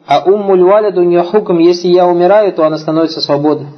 А 0.09 0.29
валят 0.29 0.99
у 0.99 1.05
нее 1.05 1.23
хуком, 1.23 1.61
если 1.61 1.87
я 1.87 2.09
умираю, 2.09 2.53
то 2.53 2.67
она 2.67 2.79
становится 2.79 3.21
свободной. 3.21 3.69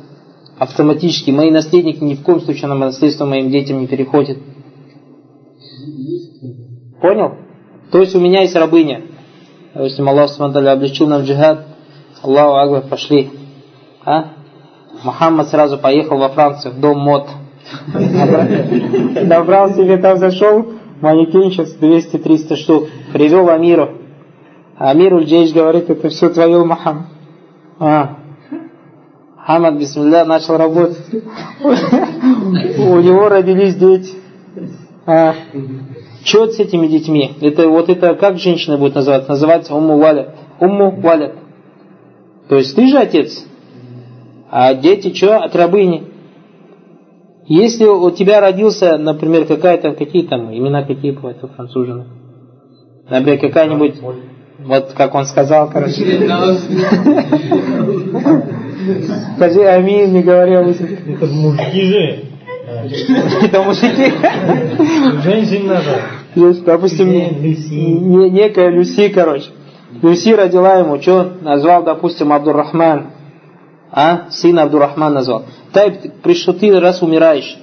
Автоматически. 0.61 1.31
Мои 1.31 1.51
наследники 1.51 2.05
ни 2.05 2.15
в 2.15 2.23
коем 2.23 2.43
случае 2.43 2.69
на 2.69 2.75
наследство 2.75 3.25
моим 3.25 3.51
детям 3.51 3.81
не 3.81 3.87
переходят. 3.87 4.37
Понял? 7.01 7.37
То 7.91 8.01
есть 8.01 8.15
у 8.15 8.21
меня 8.21 8.43
есть 8.43 8.55
рабыня. 8.55 9.01
Допустим, 9.73 10.07
Аллах 10.07 10.29
Субтитры 10.29 10.67
облегчил 10.67 11.07
нам 11.07 11.23
джихад. 11.23 11.65
Аллаху 12.23 12.57
Акбар, 12.57 12.91
пошли. 12.91 13.31
А? 14.05 14.33
Мухаммад 15.03 15.49
сразу 15.49 15.79
поехал 15.79 16.19
во 16.19 16.29
Францию, 16.29 16.75
в 16.75 16.81
дом 16.81 16.99
мод. 16.99 17.27
Добрал 19.25 19.71
себе 19.71 19.97
там, 19.97 20.19
зашел, 20.19 20.75
манекенчик 21.01 21.69
200-300 21.81 22.57
штук. 22.57 22.89
Привел 23.15 23.49
Амиру. 23.49 23.93
Амир 24.77 25.15
Ульджейш 25.15 25.55
говорит, 25.55 25.89
это 25.89 26.11
все 26.11 26.29
твое, 26.29 26.63
Мухаммад. 26.63 27.07
А. 27.79 28.20
Хамад, 29.51 29.81
бисмилля, 29.81 30.25
начал 30.25 30.57
работать. 30.59 31.05
У 31.61 33.01
него 33.01 33.29
родились 33.29 33.75
дети. 33.75 34.11
А. 35.07 35.35
Что 36.23 36.47
с 36.47 36.61
этими 36.61 36.87
детьми? 36.87 37.33
Это 37.41 37.69
вот 37.69 37.89
это 37.89 38.15
как 38.15 38.39
женщина 38.39 38.79
будет 38.79 38.95
называться? 38.95 39.29
Называется 39.31 39.75
умму 39.75 39.99
валят. 39.99 40.37
Умму 40.61 40.93
валят. 41.01 41.35
То 42.49 42.59
есть 42.59 42.77
ты 42.77 42.87
же 42.87 42.99
отец. 42.99 43.45
А 44.53 44.73
дети 44.75 45.13
что? 45.13 45.39
От 45.39 45.57
рабыни. 45.57 46.05
Если 47.47 47.87
у 47.87 48.09
тебя 48.13 48.41
родился, 48.41 48.99
например, 48.99 49.47
какая-то, 49.47 49.95
какие 49.95 50.29
там, 50.29 50.55
имена 50.55 50.85
какие 50.85 51.11
бывают 51.11 51.43
у 51.43 51.49
француженок? 51.49 52.07
Например, 53.09 53.41
какая-нибудь, 53.41 53.97
вот 54.61 54.93
как 54.97 55.13
он 55.17 55.25
сказал, 55.25 55.69
короче. 55.73 56.05
Скажи 59.37 59.63
амин, 59.65 60.13
не 60.13 60.23
говори 60.23 60.55
об 60.55 60.69
Это 60.69 61.27
мужики 61.27 61.83
же. 61.87 62.25
Это 63.43 63.63
мужики. 63.63 64.13
Женщин 65.23 65.67
надо. 65.67 66.03
Есть, 66.35 66.65
допустим, 66.65 67.11
не- 67.11 68.31
некая 68.31 68.71
Люси, 68.71 69.09
короче. 69.09 69.47
Люси 70.03 70.31
родила 70.31 70.77
ему, 70.77 71.01
что 71.01 71.33
назвал, 71.41 71.83
допустим, 71.83 72.33
Абдуррахман. 72.33 73.09
А? 73.91 74.27
Сына 74.31 74.63
Абдуррахман 74.63 75.13
назвал. 75.15 75.45
Тай, 75.73 75.99
пришел 76.23 76.55
ты 76.55 76.79
раз 76.79 77.03
умираешь. 77.03 77.59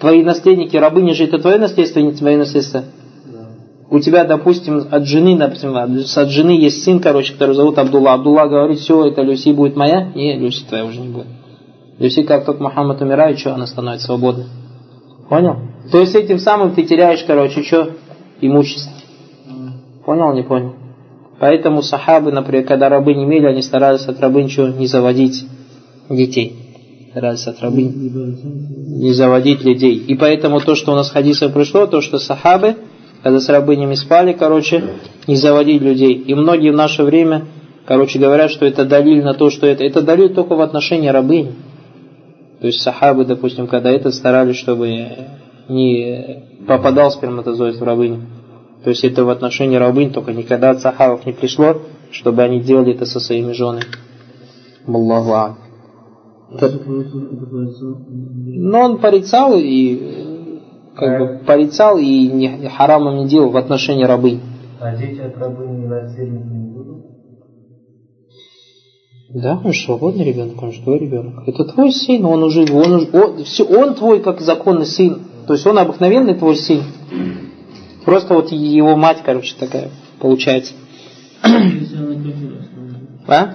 Твои 0.00 0.22
наследники, 0.22 0.76
рабыни 0.76 1.12
же, 1.12 1.24
это 1.24 1.38
твое 1.38 1.58
наследство, 1.58 2.00
не 2.00 2.12
твое 2.12 2.36
наследство? 2.36 2.84
У 3.90 4.00
тебя, 4.00 4.24
допустим, 4.24 4.86
от 4.90 5.06
жены, 5.06 5.38
допустим, 5.38 5.74
от 5.74 6.28
жены 6.28 6.50
есть 6.50 6.82
сын, 6.84 7.00
короче, 7.00 7.32
который 7.32 7.54
зовут 7.54 7.78
Абдулла. 7.78 8.14
Абдулла 8.14 8.46
говорит, 8.46 8.80
все, 8.80 9.06
это 9.06 9.22
Люси 9.22 9.52
будет 9.52 9.76
моя? 9.76 10.12
Не, 10.14 10.38
Люси 10.38 10.64
твоя 10.64 10.84
уже 10.84 11.00
не 11.00 11.08
будет. 11.08 11.26
Люси, 11.98 12.22
как 12.22 12.44
только 12.44 12.62
Мухаммад 12.62 13.00
умирает, 13.00 13.38
что 13.38 13.54
она 13.54 13.66
становится 13.66 14.06
свободной? 14.06 14.44
Понял? 15.28 15.56
То 15.90 16.00
есть 16.00 16.14
этим 16.14 16.38
самым 16.38 16.74
ты 16.74 16.82
теряешь, 16.82 17.24
короче, 17.24 17.62
что? 17.62 17.90
Имущество. 18.40 18.92
Понял, 20.04 20.34
не 20.34 20.42
понял? 20.42 20.74
Поэтому 21.40 21.82
сахабы, 21.82 22.30
например, 22.30 22.66
когда 22.66 22.88
рабы 22.88 23.14
не 23.14 23.24
имели, 23.24 23.46
они 23.46 23.62
старались 23.62 24.06
от 24.06 24.20
рабы 24.20 24.42
ничего 24.42 24.68
не 24.68 24.86
заводить 24.86 25.44
детей. 26.10 26.56
Старались 27.10 27.46
от 27.46 27.60
рабы 27.60 27.82
не 27.82 29.12
заводить 29.12 29.64
людей. 29.64 29.96
И 29.96 30.14
поэтому 30.14 30.60
то, 30.60 30.74
что 30.74 30.92
у 30.92 30.94
нас 30.94 31.10
в 31.10 31.52
пришло, 31.52 31.86
то, 31.86 32.00
что 32.00 32.18
сахабы, 32.18 32.76
когда 33.22 33.40
с 33.40 33.48
рабынями 33.48 33.94
спали, 33.94 34.32
короче, 34.32 34.82
не 35.26 35.36
заводить 35.36 35.82
людей. 35.82 36.14
И 36.14 36.34
многие 36.34 36.70
в 36.70 36.76
наше 36.76 37.02
время, 37.02 37.46
короче, 37.86 38.18
говорят, 38.18 38.50
что 38.50 38.64
это 38.64 38.84
далиль 38.84 39.22
на 39.22 39.34
то, 39.34 39.50
что 39.50 39.66
это. 39.66 39.84
Это 39.84 40.02
далиль 40.02 40.34
только 40.34 40.54
в 40.54 40.60
отношении 40.60 41.08
рабынь. 41.08 41.52
То 42.60 42.66
есть 42.66 42.80
сахабы, 42.80 43.24
допустим, 43.24 43.66
когда 43.66 43.90
это 43.90 44.10
старались, 44.10 44.56
чтобы 44.56 45.08
не 45.68 46.44
попадал 46.66 47.10
сперматозоид 47.10 47.76
в 47.76 47.82
рабыню. 47.82 48.22
То 48.84 48.90
есть 48.90 49.04
это 49.04 49.24
в 49.24 49.30
отношении 49.30 49.76
рабынь, 49.76 50.12
только 50.12 50.32
никогда 50.32 50.70
от 50.70 50.80
сахабов 50.80 51.26
не 51.26 51.32
пришло, 51.32 51.82
чтобы 52.10 52.42
они 52.42 52.60
делали 52.60 52.94
это 52.94 53.04
со 53.04 53.20
своими 53.20 53.52
женами. 53.52 53.84
Аллаху 54.86 55.30
а'алям. 55.30 55.56
Но 58.46 58.80
он 58.80 58.98
порицал 58.98 59.58
и 59.58 60.37
как 60.98 61.18
бы 61.18 61.44
порицал 61.44 61.96
и 61.98 62.26
не, 62.26 62.68
харамом 62.68 63.18
не 63.18 63.28
делал 63.28 63.50
в 63.50 63.56
отношении 63.56 64.04
рабынь. 64.04 64.40
А 64.80 64.96
дети 64.96 65.20
от 65.20 65.36
рабыни 65.38 65.86
наследники 65.86 66.46
не 66.46 66.72
будут? 66.72 67.04
Да, 69.34 69.60
он 69.62 69.72
же 69.72 69.84
свободный 69.84 70.24
ребенок, 70.24 70.60
он 70.60 70.72
же 70.72 70.82
твой 70.82 70.98
ребенок. 70.98 71.46
Это 71.46 71.64
твой 71.64 71.92
сын, 71.92 72.24
он 72.24 72.42
уже, 72.42 72.62
он, 72.72 72.92
уже, 72.92 73.08
он, 73.12 73.44
все, 73.44 73.64
он 73.64 73.94
твой 73.94 74.20
как 74.20 74.40
законный 74.40 74.86
сын. 74.86 75.20
То 75.46 75.52
есть 75.54 75.66
он 75.66 75.78
обыкновенный 75.78 76.34
твой 76.34 76.56
сын. 76.56 76.82
Просто 78.04 78.34
вот 78.34 78.50
его 78.50 78.96
мать, 78.96 79.18
короче, 79.24 79.54
такая 79.58 79.90
получается. 80.18 80.74
А? 83.28 83.54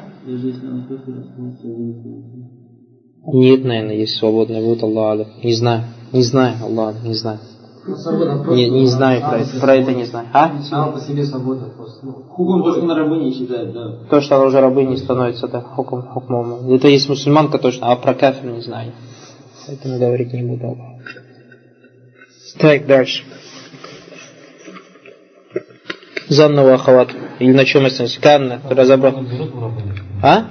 Нет, 3.25 3.63
наверное, 3.63 3.95
есть 3.95 4.17
свободный 4.17 4.61
вот 4.61 4.83
Аллах. 4.83 5.11
Аллах. 5.11 5.43
Не 5.43 5.55
знаю. 5.55 5.83
Не 6.13 6.21
знаю, 6.21 6.57
Аллах, 6.61 7.01
не 7.03 7.15
знаю. 7.15 7.39
Не, 7.85 8.69
не 8.69 8.87
знаю 8.87 9.21
про 9.21 9.39
это, 9.39 9.59
про 9.59 9.75
это 9.75 9.93
не 9.93 10.05
знаю. 10.05 10.27
А? 10.31 10.61
Сам 10.61 10.93
по 10.93 10.99
себе 10.99 11.25
свободно 11.25 11.69
просто. 11.75 12.05
Ну, 12.05 12.11
хуком 12.29 12.63
то, 12.63 12.71
что 12.73 12.83
на 12.83 12.95
рабыне 12.95 13.33
считает, 13.33 13.73
да. 13.73 14.05
То, 14.09 14.21
что 14.21 14.35
она 14.35 14.45
уже 14.45 14.61
рабыней 14.61 14.97
становится, 14.97 15.47
да, 15.47 15.61
хукм, 15.61 16.01
хукмом. 16.03 16.71
Это 16.71 16.87
есть 16.87 17.09
мусульманка 17.09 17.57
точно, 17.57 17.91
а 17.91 17.95
про 17.95 18.13
кафир 18.13 18.45
не 18.51 18.61
знаю. 18.61 18.93
Поэтому 19.65 19.97
говорить 19.97 20.31
не 20.33 20.43
буду. 20.43 20.65
Аллах. 20.67 21.01
Так, 22.59 22.85
дальше. 22.85 23.23
Занного 26.29 26.75
ахават. 26.75 27.09
Или 27.39 27.53
на 27.53 27.65
чем 27.65 27.85
остановимся? 27.85 28.21
Канна, 28.21 28.61
разобрал. 28.69 29.15
А? 30.21 30.45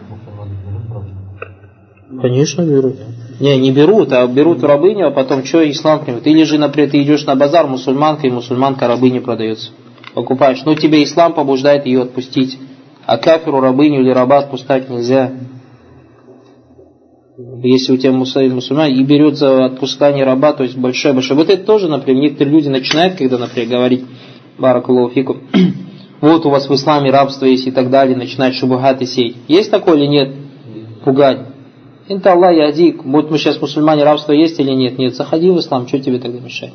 Конечно, 2.20 2.62
берут. 2.62 2.96
Не, 3.42 3.58
не 3.58 3.72
берут, 3.72 4.12
а 4.12 4.24
берут 4.28 4.62
рабыню, 4.62 5.08
а 5.08 5.10
потом 5.10 5.44
что 5.44 5.68
ислам 5.68 6.04
примет. 6.04 6.24
Или 6.28 6.44
же, 6.44 6.58
например, 6.58 6.90
ты 6.90 7.02
идешь 7.02 7.24
на 7.24 7.34
базар, 7.34 7.66
мусульманка, 7.66 8.28
и 8.28 8.30
мусульманка 8.30 8.86
рабыня 8.86 9.20
продается. 9.20 9.70
Покупаешь. 10.14 10.62
Ну, 10.64 10.76
тебе 10.76 11.02
ислам 11.02 11.34
побуждает 11.34 11.84
ее 11.84 12.02
отпустить. 12.02 12.56
А 13.04 13.18
кафиру 13.18 13.58
рабыню 13.58 14.00
или 14.00 14.10
раба 14.10 14.38
отпускать 14.38 14.88
нельзя. 14.88 15.32
Если 17.64 17.92
у 17.92 17.96
тебя 17.96 18.12
мусульман, 18.12 18.54
мусульман 18.54 18.92
и 18.92 19.02
берет 19.02 19.36
за 19.36 19.64
отпускание 19.64 20.24
раба, 20.24 20.52
то 20.52 20.62
есть 20.62 20.76
большое-большое. 20.76 21.36
Вот 21.36 21.50
это 21.50 21.64
тоже, 21.64 21.88
например, 21.88 22.22
некоторые 22.22 22.54
люди 22.54 22.68
начинают, 22.68 23.18
когда, 23.18 23.38
например, 23.38 23.68
говорить 23.68 24.04
Баракулуфику, 24.56 25.38
вот 26.20 26.46
у 26.46 26.50
вас 26.50 26.68
в 26.68 26.74
исламе 26.76 27.10
рабство 27.10 27.46
есть 27.46 27.66
и 27.66 27.72
так 27.72 27.90
далее, 27.90 28.16
начинают 28.16 28.54
шубухаты 28.54 29.04
сеять. 29.04 29.34
Есть 29.48 29.72
такое 29.72 29.96
или 29.96 30.06
нет? 30.06 30.32
Пугать. 31.04 31.51
Инта 32.08 32.32
Аллах 32.32 32.54
яди, 32.54 32.96
вот 33.04 33.30
мы 33.30 33.38
сейчас 33.38 33.60
мусульмане, 33.60 34.04
рабство 34.04 34.32
есть 34.32 34.58
или 34.58 34.72
нет? 34.72 34.98
Нет, 34.98 35.14
заходи 35.14 35.50
в 35.50 35.58
ислам, 35.58 35.86
что 35.86 35.98
тебе 36.00 36.18
тогда 36.18 36.40
мешает? 36.40 36.74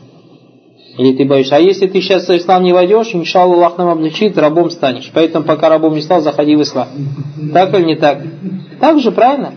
Или 0.97 1.15
ты 1.15 1.25
боишься? 1.25 1.57
А 1.57 1.59
если 1.59 1.87
ты 1.87 2.01
сейчас 2.01 2.27
в 2.27 2.35
ислам 2.35 2.63
не 2.63 2.73
войдешь, 2.73 3.13
иншаллах 3.13 3.57
Аллах 3.57 3.77
нам 3.77 3.89
облегчит, 3.89 4.37
рабом 4.37 4.71
станешь. 4.71 5.11
Поэтому 5.13 5.45
пока 5.45 5.69
рабом 5.69 5.93
не 5.93 6.01
стал, 6.01 6.21
заходи 6.21 6.55
в 6.55 6.61
ислам. 6.61 6.87
Так 7.53 7.73
или 7.75 7.85
не 7.85 7.95
так? 7.95 8.23
Так 8.79 8.99
же, 8.99 9.11
правильно? 9.11 9.55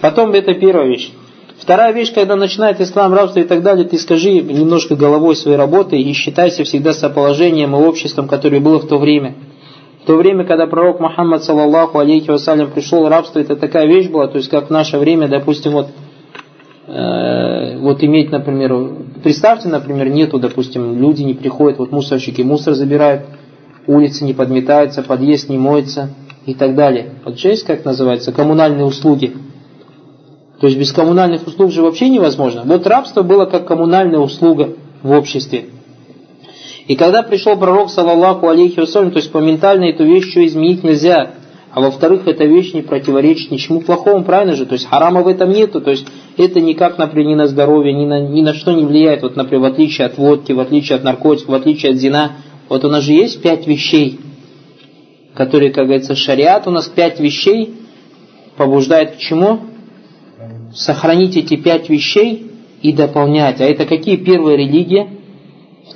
Потом 0.00 0.32
это 0.32 0.54
первая 0.54 0.88
вещь. 0.88 1.12
Вторая 1.58 1.92
вещь, 1.92 2.12
когда 2.12 2.36
начинает 2.36 2.80
ислам, 2.80 3.14
рабство 3.14 3.40
и 3.40 3.44
так 3.44 3.62
далее, 3.62 3.86
ты 3.86 3.98
скажи 3.98 4.32
немножко 4.32 4.96
головой 4.96 5.36
своей 5.36 5.56
работы 5.56 5.96
и 5.96 6.12
считайся 6.12 6.64
всегда 6.64 6.92
соположением 6.92 7.74
и 7.74 7.78
обществом, 7.78 8.26
которое 8.26 8.60
было 8.60 8.78
в 8.78 8.88
то 8.88 8.98
время. 8.98 9.34
В 10.06 10.08
то 10.08 10.14
время, 10.14 10.44
когда 10.44 10.68
пророк 10.68 11.00
Мухаммад, 11.00 11.42
саллаллаху 11.42 11.98
алейхи 11.98 12.30
вассалям, 12.30 12.70
пришел, 12.70 13.08
рабство 13.08 13.40
это 13.40 13.56
такая 13.56 13.88
вещь 13.88 14.08
была, 14.08 14.28
то 14.28 14.36
есть 14.36 14.48
как 14.48 14.68
в 14.68 14.70
наше 14.70 14.98
время, 14.98 15.26
допустим, 15.26 15.72
вот, 15.72 15.88
э, 16.86 17.76
вот 17.78 18.04
иметь, 18.04 18.30
например, 18.30 18.88
представьте, 19.24 19.68
например, 19.68 20.08
нету, 20.08 20.38
допустим, 20.38 20.96
люди 20.96 21.24
не 21.24 21.34
приходят, 21.34 21.80
вот 21.80 21.90
мусорщики 21.90 22.42
мусор 22.42 22.74
забирают, 22.74 23.22
улицы 23.88 24.24
не 24.24 24.32
подметаются, 24.32 25.02
подъезд 25.02 25.48
не 25.48 25.58
моется 25.58 26.10
и 26.46 26.54
так 26.54 26.76
далее. 26.76 27.14
Вот 27.24 27.40
же 27.40 27.48
есть, 27.48 27.66
как 27.66 27.84
называется, 27.84 28.30
коммунальные 28.30 28.84
услуги. 28.84 29.34
То 30.60 30.68
есть 30.68 30.78
без 30.78 30.92
коммунальных 30.92 31.48
услуг 31.48 31.72
же 31.72 31.82
вообще 31.82 32.08
невозможно. 32.08 32.62
Вот 32.64 32.86
рабство 32.86 33.22
было 33.22 33.46
как 33.46 33.66
коммунальная 33.66 34.20
услуга 34.20 34.68
в 35.02 35.10
обществе. 35.10 35.64
И 36.86 36.94
когда 36.94 37.22
пришел 37.22 37.56
пророк, 37.56 37.90
саллаллаху 37.90 38.48
алейхи 38.48 38.78
вассалям, 38.78 39.10
то 39.10 39.18
есть 39.18 39.32
моментально 39.34 39.84
эту 39.84 40.04
вещь 40.04 40.30
что 40.30 40.44
изменить 40.46 40.84
нельзя. 40.84 41.32
А 41.72 41.80
во-вторых, 41.80 42.26
эта 42.26 42.44
вещь 42.44 42.72
не 42.72 42.82
противоречит 42.82 43.50
ничему 43.50 43.80
плохому, 43.80 44.24
правильно 44.24 44.54
же? 44.54 44.64
То 44.66 44.74
есть 44.74 44.86
харама 44.86 45.22
в 45.22 45.28
этом 45.28 45.50
нету. 45.50 45.80
То 45.80 45.90
есть 45.90 46.06
это 46.36 46.60
никак, 46.60 46.96
например, 46.96 47.28
ни 47.28 47.34
на 47.34 47.48
здоровье, 47.48 47.92
ни 47.92 48.06
на, 48.06 48.20
ни 48.20 48.40
на 48.40 48.54
что 48.54 48.72
не 48.72 48.84
влияет. 48.84 49.22
Вот, 49.22 49.36
например, 49.36 49.62
в 49.62 49.72
отличие 49.72 50.06
от 50.06 50.16
водки, 50.16 50.52
в 50.52 50.60
отличие 50.60 50.96
от 50.96 51.04
наркотиков, 51.04 51.50
в 51.50 51.54
отличие 51.54 51.92
от 51.92 51.98
зина. 51.98 52.36
Вот 52.68 52.84
у 52.84 52.88
нас 52.88 53.04
же 53.04 53.12
есть 53.12 53.42
пять 53.42 53.66
вещей, 53.66 54.18
которые, 55.34 55.72
как 55.72 55.84
говорится, 55.84 56.14
шариат 56.14 56.66
у 56.66 56.70
нас 56.70 56.86
пять 56.86 57.20
вещей 57.20 57.74
побуждает 58.56 59.16
к 59.16 59.18
чему? 59.18 59.60
Сохранить 60.72 61.36
эти 61.36 61.56
пять 61.56 61.90
вещей 61.90 62.50
и 62.80 62.92
дополнять. 62.92 63.60
А 63.60 63.64
это 63.64 63.84
какие? 63.84 64.16
Первая 64.16 64.56
религия, 64.56 65.08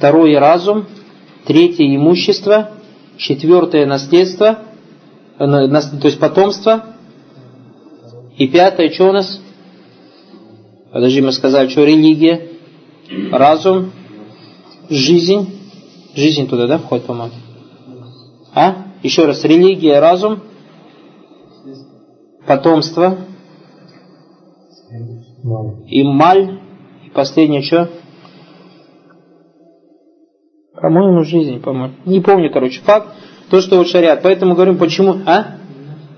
второе 0.00 0.40
разум, 0.40 0.86
третье 1.44 1.84
имущество, 1.84 2.70
четвертое 3.18 3.84
наследство, 3.84 4.60
э, 5.38 5.46
то 5.46 6.04
есть 6.04 6.18
потомство, 6.18 6.86
и 8.38 8.48
пятое, 8.48 8.88
что 8.88 9.10
у 9.10 9.12
нас? 9.12 9.38
Подожди, 10.90 11.20
мы 11.20 11.32
сказали, 11.32 11.68
что 11.68 11.84
религия, 11.84 12.48
разум, 13.30 13.92
жизнь, 14.88 15.60
жизнь 16.14 16.48
туда, 16.48 16.66
да, 16.66 16.78
входит, 16.78 17.04
по-моему? 17.04 17.34
А? 18.54 18.86
Еще 19.02 19.26
раз, 19.26 19.44
религия, 19.44 20.00
разум, 20.00 20.40
потомство, 22.46 23.18
и 25.88 26.02
маль, 26.04 26.58
и 27.04 27.10
последнее 27.10 27.60
что? 27.60 27.99
По-моему, 30.80 31.24
жизнь, 31.24 31.60
по-моему. 31.60 31.94
Не 32.06 32.20
помню, 32.20 32.50
короче, 32.50 32.80
факт. 32.80 33.08
То, 33.50 33.60
что 33.60 33.76
вот 33.76 33.88
шариат. 33.88 34.22
Поэтому 34.22 34.54
говорим, 34.54 34.78
почему... 34.78 35.16
А? 35.26 35.56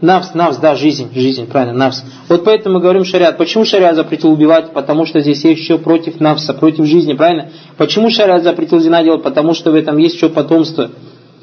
Навс, 0.00 0.34
навс, 0.34 0.56
да, 0.58 0.74
жизнь, 0.74 1.10
жизнь, 1.14 1.46
правильно, 1.46 1.78
навс. 1.78 2.04
Вот 2.28 2.44
поэтому 2.44 2.76
мы 2.76 2.80
говорим 2.80 3.04
шариат. 3.04 3.38
Почему 3.38 3.64
шариат 3.64 3.94
запретил 3.94 4.32
убивать? 4.32 4.72
Потому 4.72 5.06
что 5.06 5.20
здесь 5.20 5.44
есть 5.44 5.60
еще 5.60 5.78
против 5.78 6.18
навса, 6.18 6.54
против 6.54 6.86
жизни, 6.86 7.12
правильно? 7.12 7.50
Почему 7.76 8.10
шариат 8.10 8.42
запретил 8.42 8.80
зина 8.80 9.02
делать? 9.04 9.22
Потому 9.22 9.54
что 9.54 9.70
в 9.70 9.76
этом 9.76 9.98
есть 9.98 10.16
еще 10.16 10.28
потомство. 10.28 10.90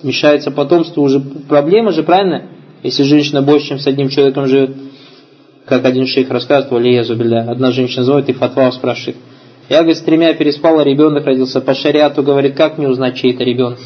Мешается 0.03 0.51
потомство, 0.51 1.01
уже 1.01 1.21
проблема 1.21 1.91
же, 1.91 2.03
правильно? 2.03 2.47
Если 2.83 3.03
женщина 3.03 3.41
больше, 3.41 3.67
чем 3.67 3.79
с 3.79 3.87
одним 3.87 4.09
человеком 4.09 4.45
живет. 4.47 4.71
Как 5.65 5.85
один 5.85 6.05
шейх 6.05 6.29
рассказывал, 6.29 6.77
Алия 6.77 7.03
Зубилля. 7.03 7.49
Одна 7.49 7.71
женщина 7.71 8.03
звонит 8.03 8.27
и 8.27 8.33
фатва 8.33 8.71
спрашивает. 8.71 9.17
Я, 9.69 9.77
говорит, 9.77 9.97
с 9.97 10.01
тремя 10.01 10.33
переспала, 10.33 10.81
ребенок 10.81 11.25
родился. 11.25 11.61
По 11.61 11.75
шариату, 11.75 12.23
говорит, 12.23 12.55
как 12.55 12.79
мне 12.79 12.87
узнать, 12.87 13.15
чей 13.15 13.33
это 13.33 13.43
ребенок? 13.43 13.77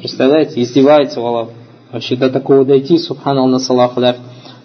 Представляете, 0.00 0.60
издевается 0.60 1.20
Аллах. 1.20 1.50
Вообще 1.92 2.16
до 2.16 2.28
такого 2.28 2.64
дойти, 2.64 2.98
субханаллах 2.98 3.52
на 3.52 3.58
салаху 3.60 4.02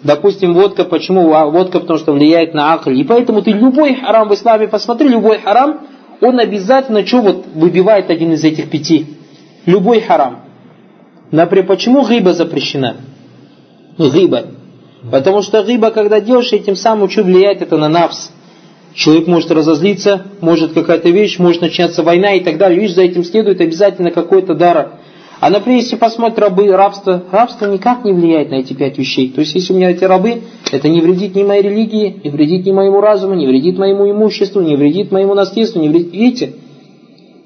Допустим, 0.02 0.54
водка, 0.54 0.84
почему 0.84 1.32
а, 1.32 1.46
водка? 1.46 1.78
Потому 1.78 1.98
что 2.00 2.12
влияет 2.12 2.54
на 2.54 2.74
акль. 2.74 2.98
И 2.98 3.04
поэтому 3.04 3.40
ты 3.42 3.52
любой 3.52 3.94
харам 3.94 4.28
в 4.28 4.34
исламе, 4.34 4.66
посмотри, 4.66 5.08
любой 5.08 5.38
харам, 5.38 5.82
он 6.20 6.40
обязательно 6.40 7.06
что 7.06 7.20
вот 7.20 7.46
выбивает 7.54 8.10
один 8.10 8.32
из 8.32 8.42
этих 8.42 8.68
пяти. 8.68 9.06
Любой 9.64 10.00
харам. 10.00 10.40
Например, 11.30 11.66
почему 11.66 12.02
гыба 12.02 12.32
запрещена? 12.32 12.96
Гыба. 13.96 14.46
Потому 15.08 15.42
что 15.42 15.62
гыба, 15.62 15.90
когда 15.90 16.20
делаешь, 16.20 16.52
этим 16.52 16.74
самым 16.74 17.08
что 17.08 17.22
влияет 17.22 17.62
это 17.62 17.76
на 17.76 17.88
навс. 17.88 18.32
Человек 18.94 19.26
может 19.26 19.50
разозлиться, 19.50 20.26
может 20.40 20.72
какая-то 20.72 21.08
вещь, 21.08 21.38
может 21.38 21.62
начаться 21.62 22.02
война 22.02 22.34
и 22.34 22.40
так 22.40 22.58
далее. 22.58 22.78
Видишь, 22.78 22.94
за 22.94 23.02
этим 23.02 23.24
следует 23.24 23.60
обязательно 23.60 24.10
какой-то 24.10 24.54
дар. 24.54 24.92
А, 25.40 25.50
например, 25.50 25.80
если 25.80 25.96
посмотреть 25.96 26.38
рабы, 26.38 26.70
рабство, 26.70 27.24
рабство 27.32 27.66
никак 27.66 28.04
не 28.04 28.12
влияет 28.12 28.50
на 28.50 28.56
эти 28.56 28.74
пять 28.74 28.96
вещей. 28.96 29.30
То 29.30 29.40
есть, 29.40 29.54
если 29.54 29.72
у 29.72 29.76
меня 29.76 29.90
эти 29.90 30.04
рабы, 30.04 30.42
это 30.70 30.88
не 30.88 31.00
вредит 31.00 31.34
ни 31.34 31.42
моей 31.42 31.62
религии, 31.62 32.20
не 32.22 32.30
вредит 32.30 32.64
ни 32.64 32.70
моему 32.70 33.00
разуму, 33.00 33.34
не 33.34 33.46
вредит 33.46 33.76
моему 33.76 34.08
имуществу, 34.08 34.60
не 34.60 34.76
вредит 34.76 35.10
моему 35.10 35.34
наследству, 35.34 35.80
не 35.80 35.88
вредит... 35.88 36.12
Видите? 36.12 36.52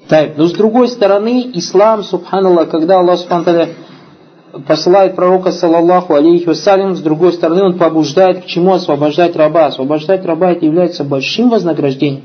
Так, 0.07 0.37
но 0.37 0.45
с 0.47 0.53
другой 0.53 0.89
стороны, 0.89 1.49
ислам, 1.53 2.03
субханаллах, 2.03 2.69
когда 2.69 2.99
Аллах 2.99 3.19
субханаллах 3.19 3.69
посылает 4.67 5.15
пророка, 5.15 5.51
саллаллаху 5.51 6.13
алейхи 6.13 6.47
вассалям, 6.47 6.95
с 6.95 7.01
другой 7.01 7.33
стороны, 7.33 7.63
он 7.63 7.77
побуждает 7.77 8.43
к 8.43 8.45
чему 8.45 8.73
освобождать 8.73 9.35
раба. 9.35 9.65
Освобождать 9.65 10.25
раба 10.25 10.51
это 10.51 10.65
является 10.65 11.03
большим 11.03 11.49
вознаграждением. 11.49 12.23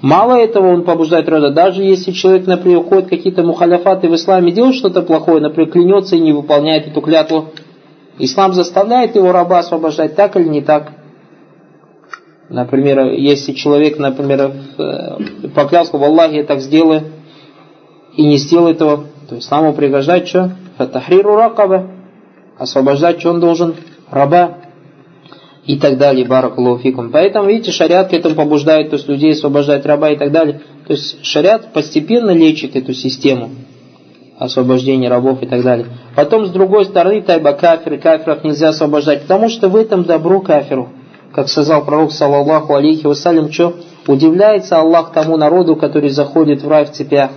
Мало 0.00 0.34
этого 0.34 0.72
он 0.72 0.82
побуждает 0.84 1.28
рода. 1.28 1.50
Даже 1.50 1.84
если 1.84 2.10
человек, 2.10 2.46
например, 2.46 2.78
уходит 2.78 3.08
какие-то 3.08 3.44
мухаляфаты 3.44 4.08
в 4.08 4.14
исламе, 4.16 4.50
делает 4.50 4.74
что-то 4.74 5.02
плохое, 5.02 5.40
например, 5.40 5.70
клянется 5.70 6.16
и 6.16 6.20
не 6.20 6.32
выполняет 6.32 6.88
эту 6.88 7.00
клятву, 7.00 7.50
ислам 8.18 8.52
заставляет 8.52 9.14
его 9.14 9.30
раба 9.30 9.60
освобождать, 9.60 10.16
так 10.16 10.36
или 10.36 10.48
не 10.48 10.60
так. 10.60 10.92
Например, 12.48 13.12
если 13.12 13.52
человек, 13.52 13.98
например, 13.98 14.52
э, 14.76 15.48
поклялся, 15.54 15.96
в 15.96 16.02
Аллахе 16.02 16.38
я 16.38 16.44
так 16.44 16.60
сделаю, 16.60 17.02
и 18.16 18.26
не 18.26 18.38
сделает 18.38 18.76
этого, 18.76 19.06
то 19.32 19.38
исламу 19.38 19.72
пригождать 19.72 20.28
что? 20.28 20.52
Фатахриру 20.76 21.36
ракаба. 21.36 21.88
Освобождать, 22.58 23.20
что 23.20 23.30
он 23.30 23.40
должен? 23.40 23.74
Раба 24.10 24.58
и 25.64 25.78
так 25.78 25.96
далее, 25.96 26.26
баракулуфикум. 26.26 27.10
Поэтому, 27.10 27.48
видите, 27.48 27.70
шариат 27.70 28.10
к 28.10 28.12
этому 28.12 28.34
побуждает, 28.34 28.90
то 28.90 28.96
есть 28.96 29.08
людей 29.08 29.32
освобождать 29.32 29.86
раба 29.86 30.10
и 30.10 30.16
так 30.16 30.32
далее. 30.32 30.60
То 30.86 30.92
есть 30.92 31.24
шариат 31.24 31.72
постепенно 31.72 32.30
лечит 32.30 32.76
эту 32.76 32.92
систему 32.92 33.50
освобождения 34.38 35.08
рабов 35.08 35.42
и 35.42 35.46
так 35.46 35.62
далее. 35.62 35.86
Потом, 36.14 36.46
с 36.46 36.50
другой 36.50 36.84
стороны, 36.84 37.22
тайба 37.22 37.52
кафир, 37.52 37.98
кафиров 37.98 38.44
нельзя 38.44 38.70
освобождать, 38.70 39.22
потому 39.22 39.48
что 39.48 39.68
в 39.68 39.76
этом 39.76 40.04
добро 40.04 40.40
кафиру. 40.40 40.90
Как 41.32 41.48
сказал 41.48 41.86
пророк, 41.86 42.12
саллаллаху 42.12 42.74
алейхи 42.74 43.06
вассалям, 43.06 43.50
что 43.50 43.76
удивляется 44.06 44.78
Аллах 44.78 45.12
тому 45.12 45.38
народу, 45.38 45.76
который 45.76 46.10
заходит 46.10 46.62
в 46.62 46.68
рай 46.68 46.84
в 46.84 46.90
цепях. 46.90 47.30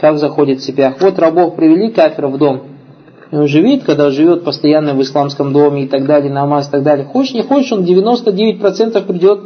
Как 0.00 0.18
заходит 0.18 0.60
в 0.60 0.64
цепях? 0.64 1.00
Вот 1.00 1.18
рабов 1.18 1.56
привели 1.56 1.90
кафира 1.90 2.28
в 2.28 2.38
дом, 2.38 2.62
и 3.32 3.36
он 3.36 3.48
же 3.48 3.60
видит, 3.60 3.84
когда 3.84 4.10
живет 4.10 4.44
постоянно 4.44 4.94
в 4.94 5.02
исламском 5.02 5.52
доме 5.52 5.84
и 5.84 5.88
так 5.88 6.06
далее, 6.06 6.32
намаз 6.32 6.68
и 6.68 6.70
так 6.70 6.82
далее. 6.82 7.04
Хочешь, 7.04 7.34
не 7.34 7.42
хочешь, 7.42 7.72
он 7.72 7.82
99% 7.82 9.06
придет 9.06 9.40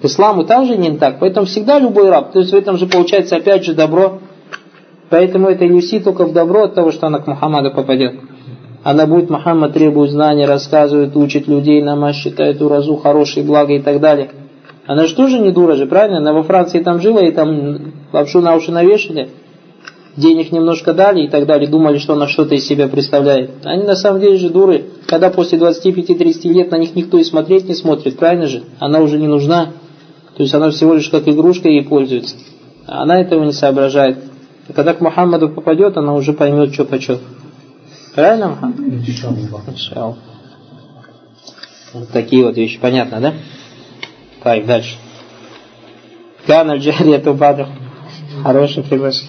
к 0.00 0.04
исламу 0.04 0.44
также 0.44 0.76
не 0.76 0.96
так. 0.96 1.18
Поэтому 1.18 1.46
всегда 1.46 1.78
любой 1.78 2.10
раб. 2.10 2.32
То 2.32 2.40
есть 2.40 2.52
в 2.52 2.56
этом 2.56 2.76
же 2.76 2.86
получается 2.86 3.36
опять 3.36 3.64
же 3.64 3.74
добро. 3.74 4.20
Поэтому 5.10 5.48
это 5.48 5.64
Люси 5.64 6.00
только 6.00 6.26
в 6.26 6.32
добро 6.32 6.64
от 6.64 6.74
того, 6.74 6.92
что 6.92 7.06
она 7.06 7.18
к 7.18 7.26
Мухаммаду 7.26 7.72
попадет. 7.72 8.20
Она 8.84 9.06
будет, 9.06 9.30
Мухаммад 9.30 9.72
требует 9.72 10.12
знаний, 10.12 10.44
рассказывает, 10.44 11.16
учит 11.16 11.48
людей, 11.48 11.82
намаз 11.82 12.14
считает 12.14 12.62
уразу, 12.62 12.96
хорошие 12.96 13.44
блага 13.44 13.72
и 13.72 13.80
так 13.80 14.00
далее. 14.00 14.30
Она 14.86 15.06
же 15.06 15.16
тоже 15.16 15.40
не 15.40 15.50
дура 15.50 15.74
же, 15.74 15.86
правильно? 15.86 16.18
Она 16.18 16.32
во 16.32 16.42
Франции 16.44 16.80
там 16.80 17.00
жила 17.00 17.26
и 17.26 17.32
там 17.32 17.92
лапшу 18.12 18.40
на 18.40 18.54
уши 18.54 18.70
навешали 18.70 19.30
денег 20.18 20.52
немножко 20.52 20.92
дали 20.92 21.24
и 21.24 21.28
так 21.28 21.46
далее, 21.46 21.68
думали, 21.68 21.98
что 21.98 22.14
она 22.14 22.26
что-то 22.26 22.54
из 22.54 22.66
себя 22.66 22.88
представляет. 22.88 23.50
Они 23.64 23.84
на 23.84 23.94
самом 23.94 24.20
деле 24.20 24.36
же 24.36 24.50
дуры, 24.50 24.84
когда 25.06 25.30
после 25.30 25.58
25-30 25.58 26.48
лет 26.52 26.70
на 26.70 26.76
них 26.76 26.94
никто 26.94 27.18
и 27.18 27.24
смотреть 27.24 27.68
не 27.68 27.74
смотрит, 27.74 28.16
правильно 28.16 28.46
же? 28.46 28.64
Она 28.78 29.00
уже 29.00 29.18
не 29.18 29.28
нужна, 29.28 29.72
то 30.36 30.42
есть 30.42 30.54
она 30.54 30.70
всего 30.70 30.94
лишь 30.94 31.08
как 31.08 31.26
игрушка 31.28 31.68
ей 31.68 31.84
пользуется. 31.84 32.36
Она 32.86 33.20
этого 33.20 33.44
не 33.44 33.52
соображает. 33.52 34.18
А 34.68 34.72
когда 34.72 34.92
к 34.94 35.00
Мухаммаду 35.00 35.50
попадет, 35.50 35.96
она 35.96 36.14
уже 36.14 36.32
поймет, 36.32 36.74
что 36.74 36.84
почет. 36.84 37.20
Правильно, 38.14 38.48
Мухаммад? 38.48 38.76
Вот 41.94 42.08
такие 42.10 42.44
вот 42.44 42.56
вещи, 42.56 42.78
понятно, 42.78 43.20
да? 43.20 43.34
Так, 44.42 44.66
дальше. 44.66 44.96
Кана 46.46 46.76
джарияту 46.76 47.34
бадр. 47.34 47.66
Хороший 48.48 48.82
приглашение. 48.82 49.28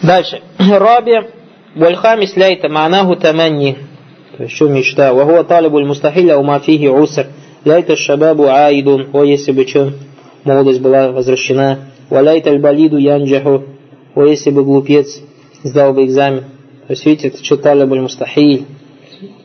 Дальше. 0.00 0.42
Раби 0.58 1.22
Вальхамис 1.74 2.36
ляйта 2.36 2.68
манаху 2.68 3.16
таманни. 3.16 3.78
То 4.36 4.44
есть, 4.44 4.54
что 4.54 4.68
мечта? 4.68 5.12
Вахуа 5.12 5.42
талибуль 5.42 5.86
мустахиля 5.86 6.38
ума 6.38 6.60
фихи 6.60 6.86
уср. 6.86 7.26
Ляйта 7.64 7.96
шабабу 7.96 8.44
аидун. 8.44 9.08
О, 9.12 9.24
если 9.24 9.50
бы 9.50 9.66
что, 9.66 9.92
молодость 10.44 10.80
была 10.80 11.10
возвращена. 11.10 11.90
Валяйта 12.08 12.50
аль-балиду 12.50 12.98
янджаху. 12.98 13.64
О, 14.14 14.22
если 14.22 14.50
бы 14.50 14.62
глупец 14.62 15.20
сдал 15.64 15.92
бы 15.92 16.04
экзамен. 16.04 16.44
То 16.86 16.92
есть, 16.92 17.04
видите, 17.04 17.26
это 17.26 17.44
что 17.44 17.56
талибуль 17.56 18.02
мустахиль. 18.02 18.66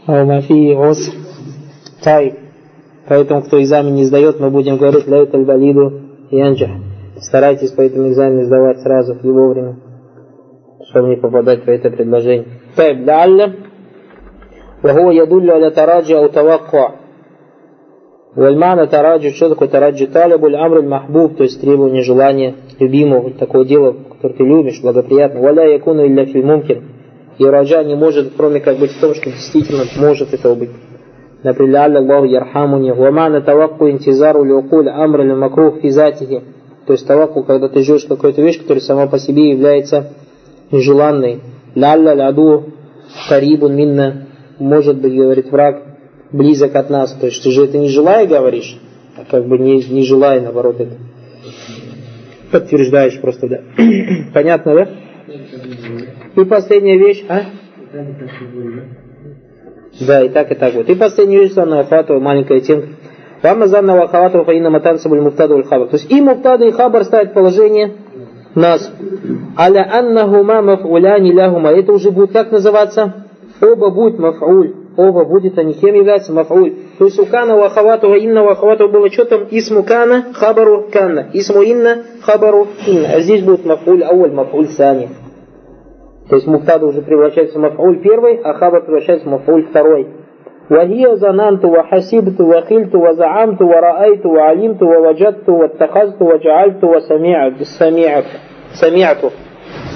Ума 0.06 0.42
фихи 0.42 0.76
уср. 0.76 1.14
Тайб. 2.04 2.41
Поэтому, 3.11 3.43
кто 3.43 3.63
экзамен 3.63 3.95
не 3.95 4.05
сдает, 4.05 4.41
мы 4.41 4.51
будем 4.51 4.79
говорить 4.79 5.07
«Лайт 5.07 5.35
аль-балиду 5.35 6.01
янджа». 6.31 6.71
Старайтесь 7.21 7.71
по 7.71 7.83
этому 7.83 8.09
экзамену 8.09 8.45
сдавать 8.45 8.81
сразу 8.81 9.15
и 9.23 9.29
вовремя, 9.29 9.77
чтобы 10.91 11.09
не 11.09 11.17
попадать 11.17 11.65
в 11.65 11.69
это 11.69 11.91
предложение. 11.91 12.47
طيب 12.77 13.07
لعل 13.07 13.53
وهو 14.85 15.11
يدل 15.11 15.51
على 15.51 15.71
تراجع 15.71 16.19
أو 16.19 16.27
توقع 16.27 16.91
والمعنى 18.37 18.87
تراجع 18.87 19.31
что 19.31 19.49
такое 19.49 19.69
تراجع 19.69 20.07
طالب 20.07 20.45
الأمر 20.45 20.79
المحبوب 20.79 21.37
то 21.37 21.45
есть 21.45 21.61
требование 21.61 22.03
желания 22.03 22.55
любимого 22.79 23.31
такого 23.31 23.65
дела 23.65 23.97
которое 24.11 24.35
ты 24.35 24.45
любишь 24.45 24.83
благоприятно 24.83 25.41
ولا 25.41 25.65
يكون 25.65 26.01
إلا 26.01 26.25
في 26.25 26.41
الممكن 26.41 26.83
и 27.39 27.45
раджа 27.45 27.83
не 27.83 27.95
может 27.95 28.33
кроме 28.37 28.61
как 28.61 28.79
быть 28.79 28.91
в 28.91 29.01
том 29.01 29.15
что 29.15 29.31
действительно 29.31 29.85
может 29.97 30.35
этого 30.35 30.55
быть 30.55 30.71
например, 31.44 31.72
«Лялля 31.72 32.00
Аллаху 32.00 32.26
ярхамуни», 32.26 32.92
«Вамана 32.92 33.42
тавакку 33.42 33.90
интизару 33.90 34.44
лиукуль 34.44 34.90
амр 34.90 35.22
или 35.22 35.34
макрух 35.34 35.82
физатихи». 35.82 36.42
То 36.86 36.94
есть 36.94 37.08
тавакку, 37.08 37.44
когда 37.44 37.70
ты 37.70 37.82
ждешь 37.82 38.06
какую-то 38.06 38.42
вещь, 38.42 38.60
которая 38.60 38.82
сама 38.82 39.08
по 39.08 39.20
себе 39.20 39.52
является 39.52 40.14
нежеланной. 40.72 41.42
«Лялля 41.76 42.14
ляду 42.14 42.66
карибун 43.30 43.76
минна», 43.76 44.28
может 44.62 45.02
быть, 45.02 45.16
говорит 45.16 45.52
враг, 45.52 45.82
близок 46.32 46.76
от 46.76 46.90
нас. 46.90 47.14
То 47.14 47.26
есть 47.26 47.44
ты 47.44 47.50
же 47.52 47.66
это 47.66 47.78
не 47.78 47.90
желая 47.90 48.28
говоришь, 48.28 48.78
а 49.18 49.26
как 49.30 49.48
бы 49.48 49.58
не, 49.58 49.84
не 49.84 50.04
желая, 50.04 50.40
наоборот, 50.40 50.80
это 50.80 50.98
подтверждаешь 52.52 53.20
просто, 53.20 53.48
да. 53.48 53.62
Понятно, 54.34 54.76
да? 54.76 54.90
И 56.36 56.46
последняя 56.46 56.98
вещь, 56.98 57.24
а? 57.28 57.42
Да, 60.08 60.24
и 60.24 60.30
так, 60.30 60.52
и 60.52 60.56
так 60.56 60.74
вот. 60.74 60.90
И 60.90 60.96
последняя 60.96 61.40
вещь, 61.40 61.54
санна 61.54 61.78
вафату, 61.78 62.20
маленькая 62.20 62.60
темка. 62.60 62.90
Вама 63.42 63.68
занна 63.68 63.96
вахавату 63.96 64.44
фаина 64.44 64.70
матансабуль 64.70 65.22
муфтаду 65.22 65.56
аль 65.56 65.64
хабар. 65.64 65.88
То 65.88 65.98
есть 65.98 66.12
и 66.12 66.22
муфтаду, 66.22 66.66
и 66.66 66.72
хабар 66.72 67.04
ставят 67.04 67.34
положение 67.34 67.94
нас. 68.54 68.92
Аля 69.58 69.90
аннахума 69.92 70.62
маф'уляни 70.62 71.32
ляхума. 71.32 71.72
Это 71.72 71.92
уже 71.92 72.12
будет 72.12 72.34
как 72.34 72.52
называться? 72.52 73.26
Оба 73.60 73.90
будет 73.90 74.20
маф'уль. 74.20 74.76
Оба 74.98 75.26
будет, 75.26 75.58
они 75.58 75.74
кем 75.74 75.96
являются? 75.96 76.34
Маф'уль. 76.34 76.74
То 77.00 77.06
есть 77.06 77.18
у 77.18 77.26
кана 77.26 77.56
вахавату, 77.56 78.10
ва 78.10 78.16
инна 78.16 78.44
вахавату 78.44 78.90
было 78.90 79.10
что 79.10 79.26
там? 79.26 79.48
Исму 79.50 79.84
кана, 79.84 80.34
хабару 80.34 80.88
канна. 80.92 81.30
Исму 81.34 81.64
инна, 81.64 82.04
хабару 82.22 82.68
инна. 82.86 83.08
А 83.16 83.22
здесь 83.22 83.44
будет 83.44 83.66
маф'уль 83.66 84.04
ауль, 84.04 84.32
маф'уль 84.32 84.68
сани. 84.68 85.10
То 86.31 86.37
есть 86.37 86.47
муфтада 86.47 86.87
уже 86.87 87.03
превращается 87.03 87.59
в 87.59 87.63
мафуль 87.63 88.01
первый, 88.01 88.37
а 88.43 88.55
хабар 88.55 88.83
превращается 88.83 89.29
в 89.29 89.31
мафуль 89.31 89.67
второй. 89.67 90.09
وهي 90.71 91.17
ظننت 91.17 91.65
وحسبت 91.65 92.41
وخلت 92.41 92.95
وزعمت 92.95 93.63
ورأيت 93.63 94.27
وعلمت 94.27 94.83
ووجدت 94.83 95.49
واتخذت 95.49 96.23
وجعلت 96.23 96.85
وسمعت 96.85 97.63
سمعت 97.63 98.25
سمعت 98.73 99.23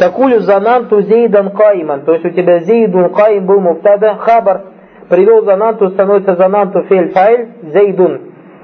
تقول 0.00 0.40
ظننت 0.40 0.94
زيدا 0.94 1.48
قائما 1.48 2.04
то 2.06 2.12
есть 2.12 2.24
у 2.24 2.30
тебя 2.30 2.60
зейдун 2.60 3.08
قائم 3.08 3.46
был 3.46 3.60
муфтада 3.60 4.14
хабар 4.14 4.62
привел 5.08 5.44
зананту 5.44 5.90
становится 5.90 6.36
зананту 6.36 6.82
фель 6.82 7.10
файль 7.10 7.48
зейдун 7.72 8.20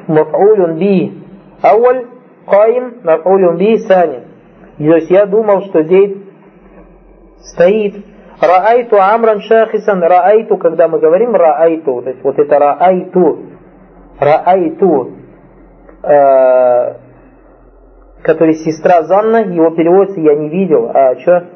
мафулюн 0.07 0.79
би 0.79 1.13
ауль 1.63 2.07
قائم 2.47 2.95
мафулюн 3.03 3.57
би 3.57 3.79
сани 3.79 4.21
то 4.79 4.85
есть 4.85 5.11
я 5.11 5.27
думал 5.27 5.63
что 5.63 5.83
зейд 5.83 6.19
стоит 7.44 8.06
Раайту 8.42 8.98
амран 9.00 9.40
шахисан, 9.42 10.02
раайту, 10.02 10.58
когда 10.58 10.88
мы 10.88 10.98
говорим 11.00 11.36
раайту, 11.36 12.02
то 12.02 12.10
есть 12.10 12.24
вот 12.24 12.40
это 12.40 12.58
раайту, 12.58 13.38
раайту, 14.20 15.12
э, 16.02 16.96
который 18.24 18.56
сестра 18.56 19.04
Занна, 19.04 19.42
его 19.42 19.70
переводится 19.70 20.20
я 20.20 20.34
не 20.34 20.50
видел, 20.50 20.90
а 20.92 21.16
что? 21.20 21.50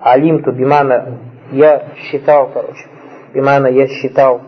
Алимту, 0.00 0.52
бимана, 0.52 1.18
я 1.50 1.82
считал, 1.96 2.48
короче, 2.54 2.86
бимана, 3.34 3.66
я 3.66 3.88
считал. 3.88 4.42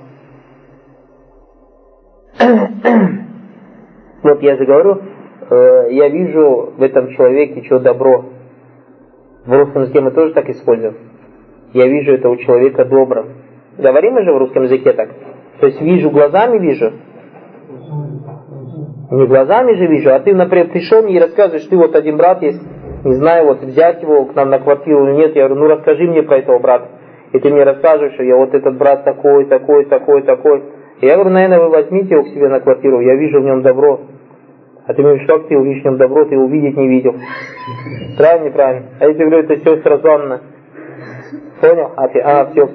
вот 4.23 4.41
я 4.41 4.57
же 4.57 4.65
говорю, 4.65 5.03
э, 5.51 5.89
я 5.91 6.09
вижу 6.09 6.75
в 6.77 6.83
этом 6.83 7.09
человеке 7.11 7.65
что 7.65 7.81
добро. 7.81 8.38
В 9.49 9.53
русском 9.53 9.83
языке 9.83 10.01
мы 10.01 10.13
тоже 10.13 10.33
так 10.35 10.49
используем 10.49 10.95
я 11.73 11.87
вижу 11.87 12.13
это 12.13 12.29
у 12.29 12.37
человека 12.37 12.85
добрым. 12.85 13.27
Говорим 13.77 14.15
мы 14.15 14.25
же 14.25 14.33
в 14.33 14.39
русском 14.39 14.65
языке 14.65 14.93
так. 14.93 15.11
То 15.61 15.67
есть 15.67 15.81
вижу, 15.81 16.11
глазами 16.11 16.59
вижу. 16.59 16.93
Не 19.11 19.27
глазами 19.27 19.73
же 19.75 19.87
вижу, 19.87 20.13
а 20.13 20.21
ты, 20.21 20.35
например, 20.35 20.69
пришел 20.69 21.03
мне 21.03 21.17
и 21.17 21.21
рассказываешь, 21.21 21.65
ты 21.65 21.77
вот 21.77 21.97
один 21.97 22.19
брат 22.19 22.43
есть, 22.43 22.61
не 23.05 23.15
знаю, 23.15 23.47
вот 23.47 23.63
взять 23.63 24.03
его 24.03 24.27
к 24.27 24.35
нам 24.35 24.51
на 24.51 24.59
квартиру 24.59 25.07
или 25.07 25.17
нет, 25.17 25.35
я 25.35 25.47
говорю, 25.47 25.63
ну 25.63 25.69
расскажи 25.69 26.05
мне 26.05 26.23
про 26.23 26.39
этого 26.39 26.59
брата. 26.59 26.89
И 27.33 27.39
ты 27.39 27.51
мне 27.51 27.65
рассказываешь, 27.65 28.15
что 28.15 28.23
я 28.23 28.37
вот 28.37 28.53
этот 28.53 28.77
брат 28.77 29.05
такой, 29.05 29.47
такой, 29.47 29.87
такой, 29.87 30.23
такой. 30.23 30.63
И 31.01 31.07
я 31.07 31.15
говорю, 31.15 31.31
наверное, 31.31 31.61
вы 31.61 31.71
возьмите 31.71 32.15
его 32.15 32.25
к 32.25 32.29
себе 32.29 32.49
на 32.49 32.61
квартиру, 32.61 33.01
я 33.01 33.15
вижу 33.15 33.41
в 33.41 33.45
нем 33.45 33.63
добро. 33.63 34.01
А 34.88 34.94
как 34.94 35.48
ты 35.48 35.59
увидишь 35.59 35.83
в 35.83 35.85
нем 35.85 35.98
добро, 35.98 36.24
ты 36.24 36.38
увидеть 36.38 36.74
не 36.79 36.88
видел. 36.88 37.14
Правильно, 38.16 38.46
неправильно? 38.46 38.87
А 38.98 39.12
тебе 39.12 39.27
говорю, 39.27 39.44
это 39.44 39.57
сестра 39.59 39.98
Занна. 39.98 40.40
Понял? 41.61 41.92
А, 41.94 42.05
а 42.05 42.46
все. 42.46 42.68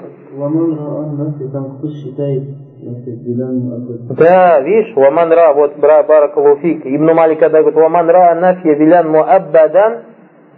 Да, 4.15 4.59
видишь, 4.61 4.95
Ваман 4.95 5.31
Ра, 5.31 5.53
вот 5.53 5.75
Баракалуфик, 5.77 6.85
Ибн 6.85 7.13
Малик 7.15 7.39
когда 7.39 7.61
говорит, 7.61 7.79
Ваман 7.79 8.07
Ра 8.07 8.35
нафья 8.35 8.75
вилян 8.75 9.09
муаббадан, 9.09 10.03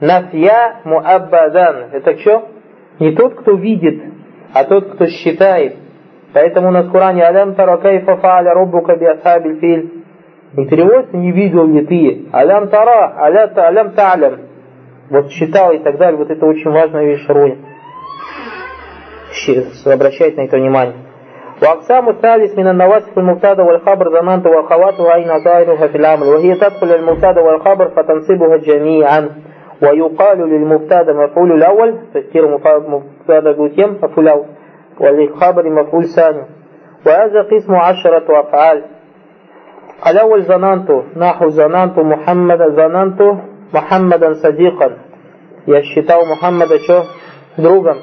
нафья 0.02 0.82
муаббадан. 0.84 1.86
Это 1.94 2.18
что? 2.18 2.50
Не 3.00 3.16
тот, 3.16 3.34
кто 3.36 3.56
видит, 3.56 4.04
а 4.54 4.66
тот, 4.66 4.96
кто 4.96 5.08
считает. 5.08 5.78
Поэтому 6.34 6.68
у 6.68 6.72
нас 6.72 6.88
в 6.88 6.92
Коране 6.92 7.24
Алям 7.24 7.56
тара 7.56 7.78
кайфа 7.78 8.18
фааля 8.18 8.54
роббука 8.54 8.98
би 8.98 9.06
асхабиль 9.06 9.60
филь. 9.62 10.05
И 10.57 10.65
переводится, 10.65 11.17
не 11.17 11.33
видел 11.33 11.67
ли 11.67 11.87
ты. 11.87 12.29
Алям 12.33 12.69
тара, 12.69 13.15
алям 13.19 13.91
та'алям. 13.95 14.41
Вот 15.11 15.31
считал 15.31 15.73
и 15.73 15.79
так 15.79 15.97
далее. 15.99 16.17
Вот 16.17 16.31
это 16.31 16.45
очень 16.47 16.71
важная 16.71 17.05
вещь 17.05 17.27
Руя 17.29 17.57
обращает 19.87 20.37
на 20.37 20.43
это 20.43 20.57
внимание. 20.57 20.95
وأقسام 21.63 22.09
الثالث 22.09 22.59
من 22.59 22.69
النواسخ 22.69 23.19
المبتدا 23.19 23.63
والخبر 23.63 24.21
ظننت 24.21 24.47
وأخواتها 24.47 25.15
أين 25.15 25.45
ظاهرها 25.45 25.87
في 25.87 25.99
العمل 25.99 26.27
وهي 26.27 26.55
تدخل 26.55 26.95
المبتدا 26.95 27.41
والخبر 27.41 27.89
فتنصبها 27.89 28.57
جميعا 28.57 29.29
ويقال 29.83 30.39
للمبتدا 30.39 31.13
مفعول 31.13 31.53
الأول 31.53 31.99
تذكير 32.15 32.49
مبتدا 32.89 33.53
بوتيم 33.53 33.99
مفعول 34.03 34.29
الأول 34.29 34.45
وللخبر 35.01 35.71
مفعول 35.71 36.05
ثاني 36.05 36.43
وهذا 37.07 37.43
قسم 37.43 37.75
عشرة 37.75 38.41
أفعال 38.41 38.85
الأول 40.07 40.43
ظننت 40.43 40.91
نحو 41.17 41.49
ظننت 41.49 41.99
محمد 41.99 42.59
ظننت 42.59 43.21
محمدا 43.75 44.33
صديقا 44.33 44.97
я 45.67 45.83
считал 45.83 46.25
Мухаммада 46.27 46.79
что? 46.79 47.05
Другом. 47.57 47.99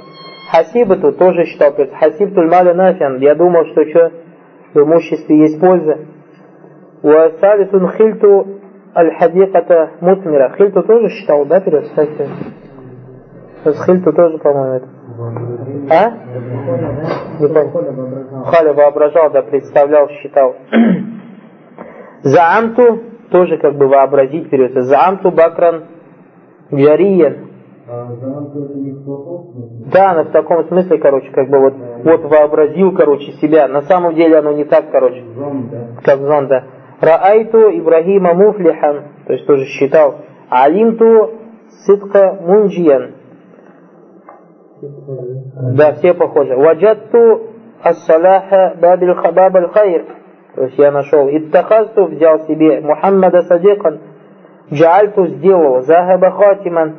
Хасибату 0.52 1.12
тоже 1.14 1.46
считал, 1.46 1.74
то 1.74 1.82
есть 1.82 1.94
хасибтуль 1.96 2.50
маля 2.50 2.74
нафиан, 2.74 3.18
я 3.20 3.36
думал, 3.36 3.66
что 3.66 3.86
что 3.90 4.12
в 4.74 4.80
имуществе 4.80 5.40
есть 5.40 5.60
польза. 5.60 5.98
Уасалитун 7.04 7.90
хильту 7.90 8.60
аль-хадиката 8.96 9.92
мутмира. 10.02 10.54
Хильту 10.58 10.84
тоже 10.84 11.10
считал, 11.10 11.46
да, 11.46 11.60
перед 11.60 11.84
кстати? 11.84 12.30
Хильту 13.86 14.14
тоже, 14.14 14.38
по-моему, 14.38 14.76
это. 14.76 14.88
А? 15.90 16.12
Не 17.40 17.48
понял. 17.48 18.46
Халя 18.46 18.74
воображал, 18.74 19.30
да, 19.32 19.42
представлял, 19.42 20.08
считал. 20.10 20.56
Заамту 22.23 23.01
тоже 23.31 23.59
как 23.59 23.77
бы 23.77 23.89
вообразить 23.89 24.51
переводится. 24.51 24.83
Заамту 24.83 25.31
бакран 25.31 25.85
джариян. 26.73 27.49
Да, 29.93 30.13
она 30.13 30.25
в 30.25 30.31
таком 30.31 30.65
смысле, 30.69 30.99
короче, 30.99 31.31
как 31.31 31.49
бы 31.51 31.59
вот, 31.59 31.75
вот 32.05 32.23
вообразил, 32.31 32.93
короче, 32.95 33.33
себя. 33.33 33.69
На 33.69 33.83
самом 33.83 34.15
деле 34.15 34.39
оно 34.39 34.53
не 34.53 34.65
так, 34.65 34.91
короче, 34.91 35.23
как 36.05 36.21
зонда. 36.21 36.65
Раайту 37.01 37.59
Ибрагима 37.79 38.35
муфлихан, 38.35 39.03
то 39.27 39.33
есть 39.33 39.47
тоже 39.47 39.65
считал. 39.65 40.17
Алимту 40.49 41.33
ситка 41.85 42.39
мунджиян. 42.41 43.15
Да, 45.77 45.95
все 45.95 46.15
похожи. 46.15 46.55
Ваджатту 46.55 47.49
ассаляха 47.83 48.77
бабиль 48.81 49.15
хабаб 49.15 49.57
аль 49.57 49.69
хайр. 49.69 50.05
То 50.55 50.65
есть 50.65 50.79
я 50.79 50.91
нашел 50.93 51.29
Иттахасту 51.29 52.07
взял 52.07 52.41
себе 52.41 52.81
Мухаммада 52.81 53.43
Садикан, 53.43 54.01
«Джаальту» 54.73 55.27
сделал, 55.27 55.83
«Захаба 55.83 56.31
Хатиман», 56.31 56.95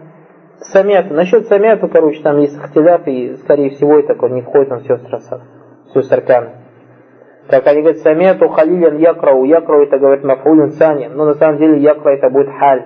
«Самяту». 0.57 1.13
Насчет 1.13 1.47
самету, 1.47 1.87
короче, 1.87 2.21
там 2.21 2.39
есть 2.39 2.59
хтиляф, 2.59 3.07
и, 3.07 3.35
скорее 3.37 3.71
всего, 3.71 3.99
это 3.99 4.15
он 4.19 4.33
не 4.33 4.41
входит, 4.41 4.71
он 4.71 4.79
все 4.81 4.97
страсал, 4.97 5.41
все 5.89 6.01
саркан. 6.01 6.49
Так 7.49 7.67
они 7.67 7.81
говорят, 7.81 8.01
самету 8.01 8.47
халилен 8.49 8.97
якрау». 8.97 9.43
Якрау 9.43 9.83
это, 9.83 9.99
говорит, 9.99 10.23
мафулин 10.23 10.71
сани. 10.71 11.07
Но 11.07 11.25
на 11.25 11.33
самом 11.33 11.57
деле 11.57 11.81
якра 11.81 12.11
это 12.11 12.29
будет 12.29 12.49
халь. 12.57 12.83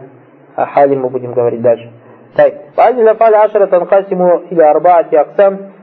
А 0.56 0.64
О 0.64 0.66
хале 0.66 0.98
мы 0.98 1.10
будем 1.10 1.34
говорить 1.34 1.62
дальше. 1.62 1.92
Так. 2.36 2.54
«Фазиля 2.76 3.14
фаль 3.14 3.36
ашара 3.36 3.68
танхасиму 3.68 4.44
или 4.50 4.62
арбаати 4.62 5.16
аксам». 5.16 5.77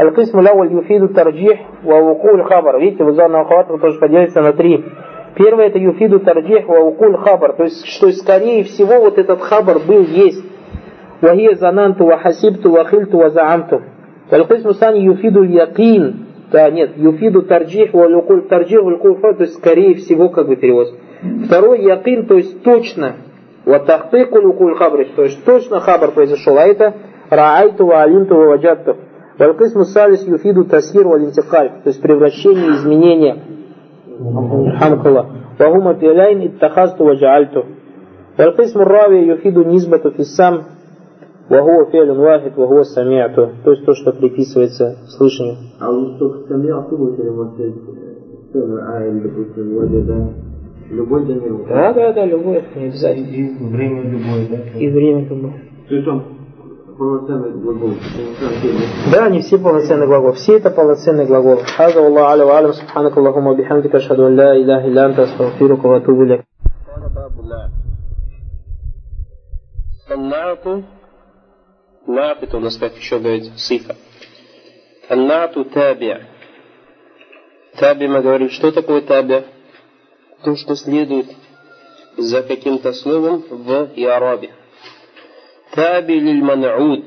Аль-Кисм 0.00 0.38
Лауль 0.38 0.72
Юфиду 0.72 1.08
Тарджих 1.08 1.58
Ваукуль 1.82 2.44
Хабар. 2.44 2.78
Видите, 2.78 3.02
в 3.02 3.12
зону 3.14 3.40
охвата 3.40 3.76
тоже 3.78 3.98
поделится 3.98 4.40
на 4.40 4.52
три. 4.52 4.84
Первое 5.34 5.66
это 5.66 5.78
Юфиду 5.78 6.20
Тарджих 6.20 6.68
Ваукуль 6.68 7.16
Хабар. 7.16 7.54
То 7.54 7.64
есть, 7.64 7.84
что 7.84 8.10
скорее 8.12 8.62
всего 8.62 9.00
вот 9.00 9.18
этот 9.18 9.40
Хабар 9.40 9.80
был, 9.80 10.02
есть. 10.02 10.44
Вахия 11.20 11.56
Зананту, 11.56 12.04
Вахасибту, 12.04 12.70
Вахильту, 12.70 13.18
Вазаамту. 13.18 13.82
Аль-Кисм 14.30 14.70
Сани 14.74 15.00
Юфиду 15.00 15.42
Якин. 15.42 16.26
Да, 16.52 16.70
нет, 16.70 16.96
Юфиду 16.96 17.42
Тарджих 17.42 17.92
Ваукуль 17.92 18.42
Тарджих 18.42 18.80
Ваукуль 18.80 19.16
Хабар. 19.16 19.34
То 19.34 19.42
есть, 19.42 19.54
скорее 19.54 19.96
всего, 19.96 20.28
как 20.28 20.46
бы 20.46 20.54
перевод. 20.54 20.94
Второй 21.46 21.82
Якин, 21.82 22.26
то 22.26 22.36
есть 22.36 22.62
точно. 22.62 23.16
Ватахты 23.64 24.26
Куль 24.26 24.76
Хабрич. 24.76 25.08
То 25.16 25.24
есть, 25.24 25.44
точно 25.44 25.80
Хабар 25.80 26.12
произошел. 26.12 26.56
А 26.56 26.62
это 26.62 26.94
Раайту, 27.30 27.86
Ваалинту, 27.86 28.36
Ваджатту. 28.36 28.96
Валкисму 29.38 29.84
салис 29.84 30.26
юфиду 30.26 30.64
тасхир 30.64 31.06
вал 31.06 31.20
интикаль, 31.20 31.80
то 31.82 31.88
есть 31.90 32.02
превращение, 32.02 32.70
изменение. 32.76 33.42
Хамкалла. 34.78 35.26
Вагума 35.58 35.94
пиляйн 35.94 36.46
иттахасту 36.46 37.04
ва 37.04 37.14
джаальту. 37.14 37.66
Валкисму 38.36 38.84
рави 38.84 39.26
юфиду 39.26 39.64
низбату 39.64 40.10
фиссам 40.10 40.64
Вагуа 41.48 41.86
фелюн 41.86 42.18
вахид, 42.18 42.56
вагуа 42.56 42.84
самиату. 42.84 43.50
То 43.64 43.70
есть 43.70 43.84
то, 43.86 43.94
что 43.94 44.12
приписывается 44.12 44.98
слышанию. 45.16 45.56
А 45.80 45.90
вот 45.90 46.18
только 46.18 46.46
самиату 46.48 46.96
вы 46.96 47.16
переводите 47.16 47.74
а 48.54 49.06
или, 49.06 49.74
ваджада. 49.74 50.32
Любой 50.90 51.24
замер. 51.26 51.68
Да, 51.68 51.92
да, 51.92 52.12
да, 52.12 52.24
любой, 52.24 52.62
не 52.76 52.86
обязательно. 52.86 53.26
И 53.26 53.72
время 53.72 54.02
любое, 54.10 54.48
да? 54.50 54.78
И 54.78 54.88
время 54.88 55.28
любое. 55.28 55.52
То 55.88 55.94
есть 55.94 56.08
он 56.08 56.22
да, 59.12 59.26
они 59.26 59.40
все 59.40 59.56
полноценные 59.58 60.08
глаголы. 60.08 60.32
Все 60.32 60.56
это 60.56 60.70
полноценные 60.70 61.26
глаголы. 61.26 61.62
Хаза 61.64 62.04
Аллах 62.04 62.32
Аля 62.32 62.44
Валям 62.44 62.72
Субханак 62.72 63.16
Аллахума 63.16 63.54
Бихамдика 63.54 64.00
Шаду 64.00 64.28
Ля 64.28 64.60
Илях 64.60 64.84
Илянта 64.84 65.22
Астагфирука 65.22 65.86
Ватубу 65.86 66.24
у 72.56 72.60
нас 72.60 72.76
как 72.78 72.96
еще 72.96 73.20
говорит 73.20 73.52
сифа. 73.56 73.94
Аннату 75.08 75.64
табия. 75.66 76.26
Таби 77.78 78.08
мы 78.08 78.22
говорим, 78.22 78.50
что 78.50 78.72
такое 78.72 79.02
табия? 79.02 79.44
То, 80.42 80.56
что 80.56 80.74
следует 80.74 81.26
за 82.16 82.42
каким-то 82.42 82.92
словом 82.92 83.44
в 83.48 83.90
Ярабе. 83.94 84.50
Таби 85.78 86.18
лиль 86.18 86.42
ман'уд. 86.42 87.04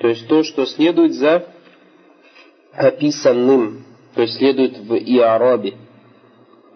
То 0.00 0.08
есть 0.08 0.28
то, 0.28 0.42
что 0.42 0.66
следует 0.66 1.14
за 1.14 1.46
описанным. 2.74 3.86
То 4.14 4.20
есть 4.20 4.36
следует 4.36 4.76
в 4.76 4.94
иарабе. 4.94 5.72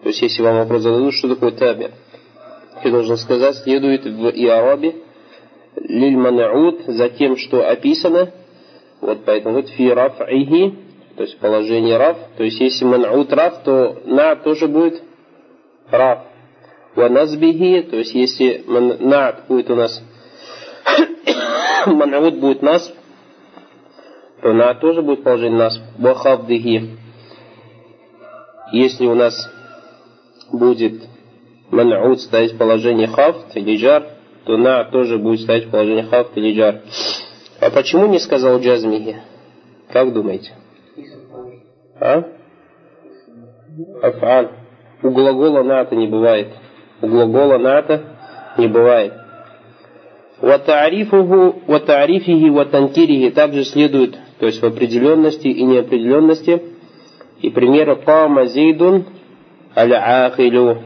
То 0.01 0.09
есть 0.09 0.23
если 0.23 0.41
вам 0.41 0.55
вопрос 0.55 0.81
зададут, 0.81 1.13
что 1.13 1.29
такое 1.29 1.51
таби? 1.51 1.89
Я 2.83 2.89
должен 2.89 3.17
сказать, 3.17 3.57
следует 3.57 4.05
в 4.05 4.29
иарабе 4.29 4.95
лиль 5.75 6.15
ман'уд 6.15 6.91
за 6.91 7.09
тем, 7.09 7.37
что 7.37 7.69
описано. 7.69 8.31
Вот 9.01 9.19
поэтому 9.23 9.57
вот 9.57 9.69
фи 9.69 9.87
раф'ихи, 9.87 10.73
то 11.15 11.21
есть 11.21 11.37
положение 11.37 11.97
раф. 11.97 12.17
То 12.37 12.43
есть 12.43 12.59
если 12.59 12.87
ман'уд 12.87 13.31
раф, 13.35 13.61
то 13.63 14.01
на 14.05 14.35
тоже 14.35 14.67
будет 14.67 15.03
раф. 15.91 16.21
Ва 16.95 17.07
назбихи, 17.07 17.83
то 17.83 17.97
есть 17.97 18.15
если 18.15 18.63
на'ат 18.67 19.45
будет 19.47 19.69
у 19.69 19.75
нас 19.75 20.01
ман'уд 21.87 22.39
будет 22.39 22.61
нас, 22.61 22.93
то 24.41 24.53
на 24.53 24.73
тоже 24.75 25.01
будет 25.01 25.23
положение 25.23 25.59
нас. 25.59 25.81
Ва 25.97 26.15
хавдихи. 26.15 26.97
Если 28.71 29.05
у 29.05 29.15
нас 29.15 29.33
будет 30.51 31.03
ман'уд 31.71 32.19
ставить 32.19 32.57
положение 32.57 33.07
хафт 33.07 33.55
или 33.55 33.77
джар, 33.77 34.03
то 34.45 34.57
на 34.57 34.83
тоже 34.85 35.17
будет 35.17 35.41
ставить 35.41 35.69
положение 35.69 36.05
хафт 36.05 36.35
или 36.35 36.53
джар. 36.53 36.81
А 37.59 37.69
почему 37.69 38.07
не 38.07 38.19
сказал 38.19 38.59
джазмихи? 38.59 39.21
Как 39.89 40.13
думаете? 40.13 40.51
А? 41.99 42.23
Афан. 44.01 44.49
У 45.03 45.09
глагола 45.09 45.63
ната 45.63 45.95
не 45.95 46.07
бывает. 46.07 46.49
У 47.01 47.07
глагола 47.07 47.57
ната 47.57 48.03
не 48.57 48.67
бывает. 48.67 49.13
Ватарифихи, 50.41 52.49
ватанкирихи 52.49 53.29
также 53.29 53.63
следует, 53.63 54.17
то 54.39 54.47
есть 54.47 54.61
в 54.61 54.65
определенности 54.65 55.47
и 55.47 55.63
неопределенности. 55.63 56.61
И 57.41 57.49
примеры 57.49 57.95
Кама 57.97 58.45
Зейдун 58.45 59.05
аль-Акилу, 59.75 60.83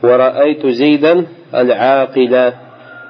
Вараайту 0.00 0.70
Зейдан 0.70 1.28
аль-Акиля, 1.52 2.54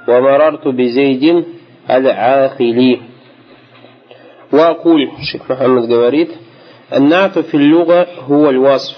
Вамарарту 0.06 0.72
Безейдин 0.72 1.46
аль-Акили. 1.88 3.02
Вакуль, 4.50 5.10
Шейх 5.22 5.48
Мухаммад 5.48 5.86
говорит, 5.86 6.32
Аннату 6.90 7.42
филлюга 7.42 8.08
хуа 8.26 8.52
васф 8.52 8.96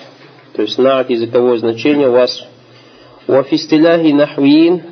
то 0.55 0.62
есть 0.62 0.79
нат 0.79 1.11
языковое 1.11 1.59
значение 1.59 2.09
васф. 2.09 2.44
Вафистиляхи 3.26 4.12
нахвиин 4.12 4.83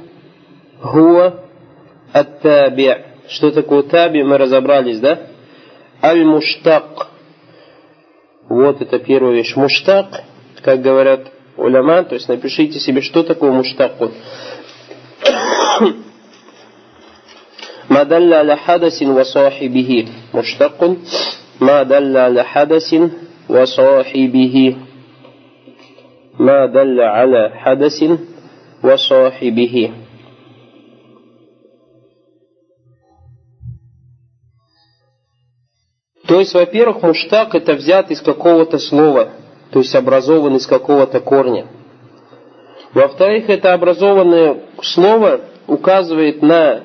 хуа 0.81 1.48
ат-таби. 2.12 2.98
Что 3.28 3.52
такое 3.52 3.84
таби, 3.84 4.24
мы 4.24 4.38
разобрались, 4.38 5.00
да? 5.00 5.20
Аль-муштак. 6.02 7.08
Вот 8.50 8.82
это 8.82 9.00
первая 9.00 9.34
вещь. 9.34 9.56
Муштак, 9.56 10.24
как 10.62 10.82
говорят 10.82 11.32
уляма, 11.58 12.04
то 12.04 12.16
есть 12.16 12.28
напишите 12.28 12.80
себе, 12.80 13.02
что 13.02 13.24
такое 13.24 13.52
муштак. 13.52 13.94
Вот. 14.00 14.14
ما 17.90 18.04
دل 18.04 18.34
على 18.34 18.56
حدث 18.58 19.04
وصاحبه 19.04 20.06
مشتق 20.34 20.98
ما 21.62 21.84
دل 21.84 22.18
على 22.18 22.44
حدث 22.44 22.96
وصاحبه 23.50 24.76
ما 26.40 26.66
دل 26.66 27.02
على 27.02 27.52
حدث 27.56 28.04
وصاحبه 28.84 29.92
То 36.29 36.41
есть, 36.41 36.53
во-первых, 36.53 37.03
муштак 37.03 37.55
это 37.55 37.73
взят 37.73 38.11
из 38.11 38.21
какого-то 38.21 38.79
слова, 38.79 39.31
то 39.71 39.79
есть 39.79 39.95
образован 39.95 40.57
из 40.57 40.67
какого-то 40.67 41.21
корня. 41.21 41.67
Во-вторых, 42.93 43.49
это 43.49 43.73
образованное 43.73 44.59
слово 44.83 45.41
указывает 45.67 46.43
на 46.43 46.83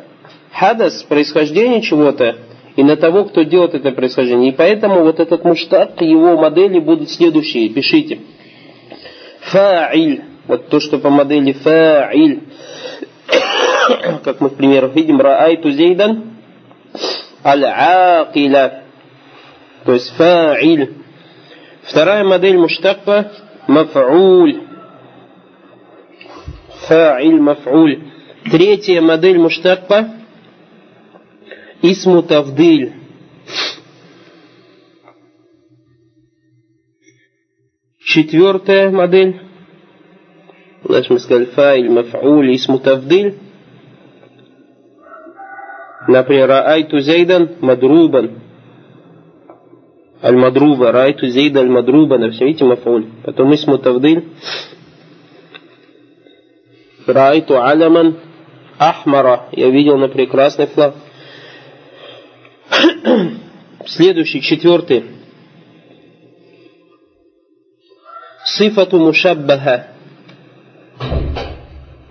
хадас, 0.53 1.03
происхождение 1.03 1.81
чего-то, 1.81 2.37
и 2.77 2.83
на 2.83 2.95
того, 2.95 3.25
кто 3.25 3.43
делает 3.43 3.75
это 3.75 3.91
происхождение. 3.91 4.53
И 4.53 4.55
поэтому 4.55 5.03
вот 5.03 5.19
этот 5.19 5.43
муштак, 5.43 6.01
его 6.01 6.37
модели 6.37 6.79
будут 6.79 7.09
следующие. 7.09 7.67
Пишите. 7.67 8.19
Фа'иль. 9.51 10.23
Вот 10.47 10.69
то, 10.69 10.79
что 10.79 10.99
по 10.99 11.09
модели 11.09 11.51
фа'иль. 11.51 12.43
Как 14.23 14.39
мы 14.39 14.47
в 14.47 14.55
примерах 14.55 14.95
видим. 14.95 15.19
Ра'айту 15.19 15.69
зейдан 15.69 16.31
аль-акиля. 17.43 18.82
То 19.85 19.93
есть 19.93 20.15
фа'иль. 20.15 20.93
Вторая 21.83 22.23
модель 22.23 22.57
муштака 22.57 23.31
маф'уль. 23.67 24.61
Фа'иль 26.87 27.39
маф'уль. 27.39 28.11
Третья 28.51 29.01
модель 29.01 29.39
муштака 29.39 30.09
Исму 31.81 32.23
Тавдиль. 32.23 32.93
Четвертая 37.99 38.91
модель. 38.91 39.41
Значит, 40.83 41.09
мы 41.09 41.19
сказали 41.19 41.45
фаиль, 41.45 41.89
маф'уль, 41.89 42.55
исму 42.55 42.77
тавдиль. 42.77 43.39
Например, 46.07 46.47
Раайту 46.49 46.99
Зейдан 46.99 47.55
Мадрубан. 47.61 48.42
Аль-Мадруба. 50.23 50.91
Раайту 50.91 51.27
Зейда 51.27 51.59
Аль-Мадруба. 51.59 52.31
Все 52.31 52.45
видите, 52.45 52.63
маф'уль. 52.63 53.07
Потом 53.23 53.53
исму 53.53 53.77
тавдиль. 53.77 54.29
Раайту 57.05 57.61
Аляман 57.61 58.17
Ахмара. 58.79 59.49
Я 59.51 59.69
видел 59.69 59.97
на 59.97 60.07
прекрасный 60.07 60.67
флаг. 60.67 60.95
Следующий, 63.85 64.41
четвертый. 64.41 65.03
Сифату 68.45 68.99
мушаббаха. 68.99 69.87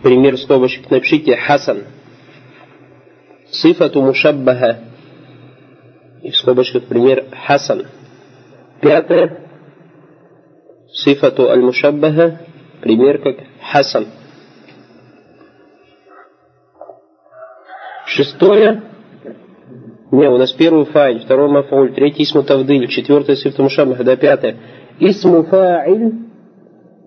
Пример 0.03 0.37
скобочек 0.39 0.91
напишите 0.91 1.37
Хасан. 1.37 1.85
Сифату 3.51 4.03
мушаббаха. 4.03 4.81
И 6.23 6.31
в 6.31 6.37
скобочках 6.37 6.85
пример 6.85 7.25
Хасан. 7.47 7.87
Пятое. 8.82 9.38
Сифату 10.92 11.50
аль-мушаббаха. 11.50 12.42
Пример 12.82 13.20
как 13.20 13.38
Хасан. 13.72 14.08
Шестое. 18.06 18.84
Не, 20.12 20.30
у 20.30 20.38
нас 20.38 20.54
первый 20.54 20.86
фаиль, 20.86 21.20
второй 21.20 21.50
мафауль, 21.50 21.94
третий 21.94 22.24
исму 22.24 22.44
тавдиль, 22.44 22.88
четвертый 22.88 23.36
сифту 23.36 23.64
мушаббах, 23.64 24.04
да 24.04 24.16
пятое. 24.16 24.56
Исму 25.00 25.44
фаиль, 25.44 26.14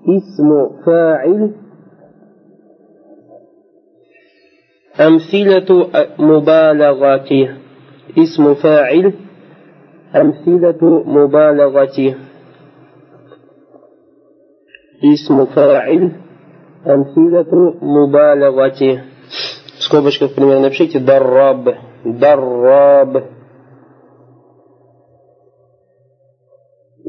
исму 0.04 0.82
фаиль, 0.84 1.54
أمثلة 5.00 5.90
مبالغة 6.18 7.48
اسم 8.18 8.54
فاعل 8.54 9.12
أمثلة 10.14 10.82
مبالغة 11.06 12.16
اسم 15.04 15.46
فاعل 15.46 16.12
أمثلة 16.86 17.52
مبالغة 17.82 19.02
в 19.78 19.82
скобочках 19.82 20.34
примерно 20.34 20.64
напишите 20.64 20.98
дарраб 20.98 21.68
дарраб. 22.04 23.24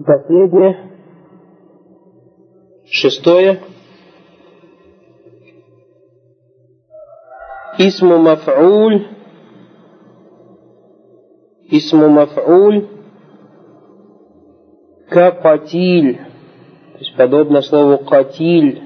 Последнее. 0.06 0.91
Шестое. 2.86 3.60
Исму 7.78 8.18
маф'уль. 8.18 9.08
Исму 11.70 12.10
маф'уль. 12.10 12.95
Капатиль. 15.10 16.18
То 16.93 16.99
есть 16.99 17.16
подобно 17.18 17.62
слову 17.62 18.06
катиль. 18.06 18.84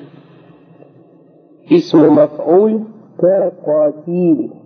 Исму 1.69 2.11
маф'уль. 2.11 2.85
Капатиль. 3.17 4.65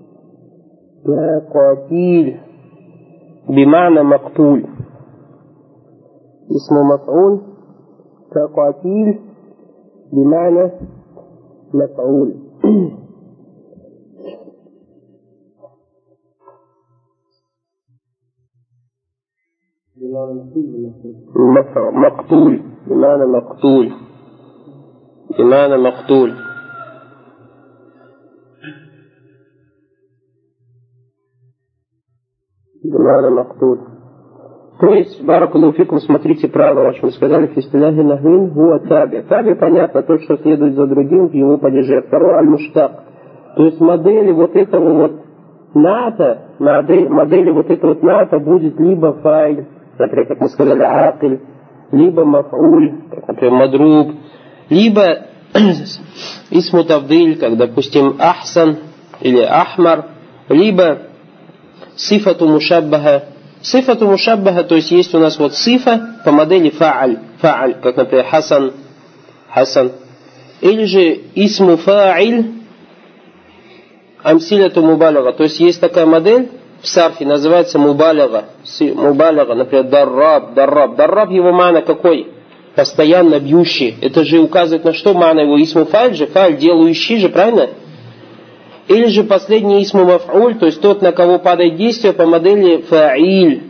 قتيل 1.05 2.37
بمعنى 3.49 4.03
مقتول 4.03 4.65
اسم 6.55 6.75
مفعول 6.75 7.41
كقتيل 8.31 9.19
بمعنى 10.13 10.71
مفعول 11.73 12.33
مقتول 21.91 22.61
بمعنى 22.87 23.25
مقتول 23.25 23.91
بمعنى 25.37 25.77
مقتول 25.77 26.33
بمعنى 32.83 33.29
مقتول 33.29 33.79
То 34.79 34.93
есть, 34.93 35.25
Баракулуфикум, 35.25 35.99
смотрите 35.99 36.47
правило, 36.47 36.93
что 36.93 37.07
мы 37.07 37.11
сказали, 37.11 37.47
фистиляхи 37.47 37.99
нахвин, 37.99 38.47
гуа 38.53 38.79
таби. 38.79 39.21
Таби, 39.23 39.55
понятно, 39.55 40.03
то, 40.03 40.17
что 40.19 40.37
следует 40.37 40.75
за 40.75 40.87
другим, 40.87 41.27
в 41.27 41.33
его 41.33 41.57
падеже. 41.57 42.01
Второе, 42.03 42.37
аль-муштак. 42.37 42.91
То 43.57 43.65
есть, 43.65 43.81
модели 43.81 44.31
вот 44.31 44.55
этого 44.55 44.93
вот 45.01 45.11
НАТО, 45.73 46.55
модель, 46.59 47.09
модели 47.09 47.51
вот 47.51 47.69
этого 47.69 47.89
вот 47.89 48.03
НАТО 48.03 48.39
будет 48.39 48.79
либо 48.79 49.13
файль, 49.15 49.65
например, 49.98 50.26
как 50.26 50.40
мы 50.40 50.48
сказали, 50.48 50.82
акель, 50.82 51.40
либо 51.92 52.24
мафуль, 52.24 52.92
например, 53.26 53.52
мадруб, 53.52 54.14
либо 54.68 55.26
исму 56.50 56.84
тавдиль, 56.84 57.38
как, 57.38 57.56
допустим, 57.56 58.16
ахсан 58.18 58.78
или 59.20 59.40
ахмар, 59.40 60.06
либо 60.48 60.98
сифату 61.96 62.48
мушаббаха. 62.48 63.24
Сифату 63.62 64.06
мушаббаха, 64.06 64.64
то 64.64 64.74
есть 64.74 64.90
есть 64.90 65.14
у 65.14 65.18
нас 65.18 65.38
вот 65.38 65.54
сифа 65.54 66.18
по 66.24 66.32
модели 66.32 66.70
фа'аль, 66.70 67.18
фа'аль, 67.40 67.80
как, 67.80 67.96
например, 67.96 68.26
хасан, 68.26 68.72
хасан. 69.48 69.92
Или 70.60 70.84
же 70.84 71.20
исму 71.34 71.76
фа'иль, 71.76 72.64
амсиляту 74.22 74.82
мубалага. 74.82 75.32
То 75.32 75.44
есть 75.44 75.60
есть 75.60 75.80
такая 75.80 76.06
модель, 76.06 76.50
в 76.82 76.86
сарфе 76.86 77.24
называется 77.24 77.78
мубалага. 77.78 78.44
Мубалага, 78.94 79.54
например, 79.54 79.84
дарраб, 79.84 80.54
дарраб. 80.54 80.96
Дарраб 80.96 81.30
его 81.30 81.52
мана 81.52 81.82
какой? 81.82 82.28
Постоянно 82.74 83.38
бьющий. 83.38 83.94
Это 84.00 84.24
же 84.24 84.40
указывает 84.40 84.84
на 84.84 84.92
что 84.92 85.14
мана 85.14 85.40
его? 85.40 85.62
Исму 85.62 85.84
фаль 85.84 86.14
же, 86.14 86.26
фаль 86.26 86.56
делающий 86.56 87.18
же, 87.18 87.28
правильно? 87.28 87.68
Или 88.88 89.06
же 89.06 89.24
последний 89.24 89.82
исму 89.82 90.04
маф'уль, 90.04 90.58
то 90.58 90.66
есть 90.66 90.80
тот, 90.80 91.00
на 91.00 91.12
кого 91.12 91.38
падает 91.38 91.76
действие 91.76 92.12
по 92.12 92.26
модели 92.26 92.84
фа'иль. 92.88 93.62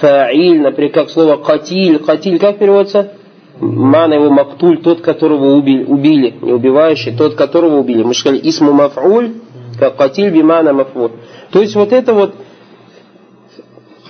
Фа'иль, 0.00 0.60
например, 0.60 0.92
как 0.92 1.10
слово 1.10 1.36
катиль. 1.36 1.98
Катиль 1.98 2.38
как 2.38 2.58
переводится? 2.58 3.12
Мана 3.60 4.14
его 4.14 4.30
мактуль, 4.30 4.78
тот, 4.82 5.00
которого 5.00 5.54
убили, 5.54 5.84
убили, 5.84 6.34
не 6.40 6.52
убивающий, 6.52 7.16
тот, 7.16 7.34
которого 7.34 7.78
убили. 7.78 8.02
Мы 8.02 8.14
сказали 8.14 8.40
исму 8.42 8.72
маф'уль, 8.72 9.34
как 9.78 9.96
катиль 9.96 10.30
бимана 10.30 10.70
маф'уль. 10.70 11.12
То 11.50 11.60
есть 11.60 11.74
вот 11.76 11.92
это 11.92 12.14
вот 12.14 12.34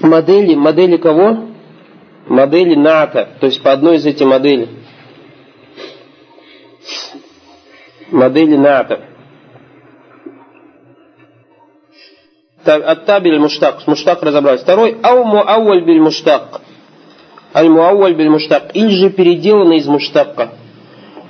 модели, 0.04 0.54
модели 0.54 0.96
кого? 0.96 1.48
Модели 2.28 2.74
НАТО, 2.74 3.28
то 3.40 3.46
есть 3.46 3.62
по 3.62 3.72
одной 3.72 3.96
из 3.96 4.06
этих 4.06 4.26
моделей. 4.26 4.68
Модели 8.10 8.56
НАТО. 8.56 9.00
Аттабиль 12.64 13.38
муштак. 13.38 13.86
Муштак 13.86 14.22
разобрались. 14.22 14.60
Второй. 14.60 14.96
Ау 15.02 15.24
муауаль 15.24 15.84
биль 15.84 16.00
муштак. 16.00 16.60
Аль 17.54 17.68
муауаль 17.68 18.14
биль 18.14 18.30
муштак. 18.30 18.74
Или 18.74 18.88
же 18.88 19.10
переделанный 19.10 19.78
из 19.78 19.86
муштака. 19.86 20.52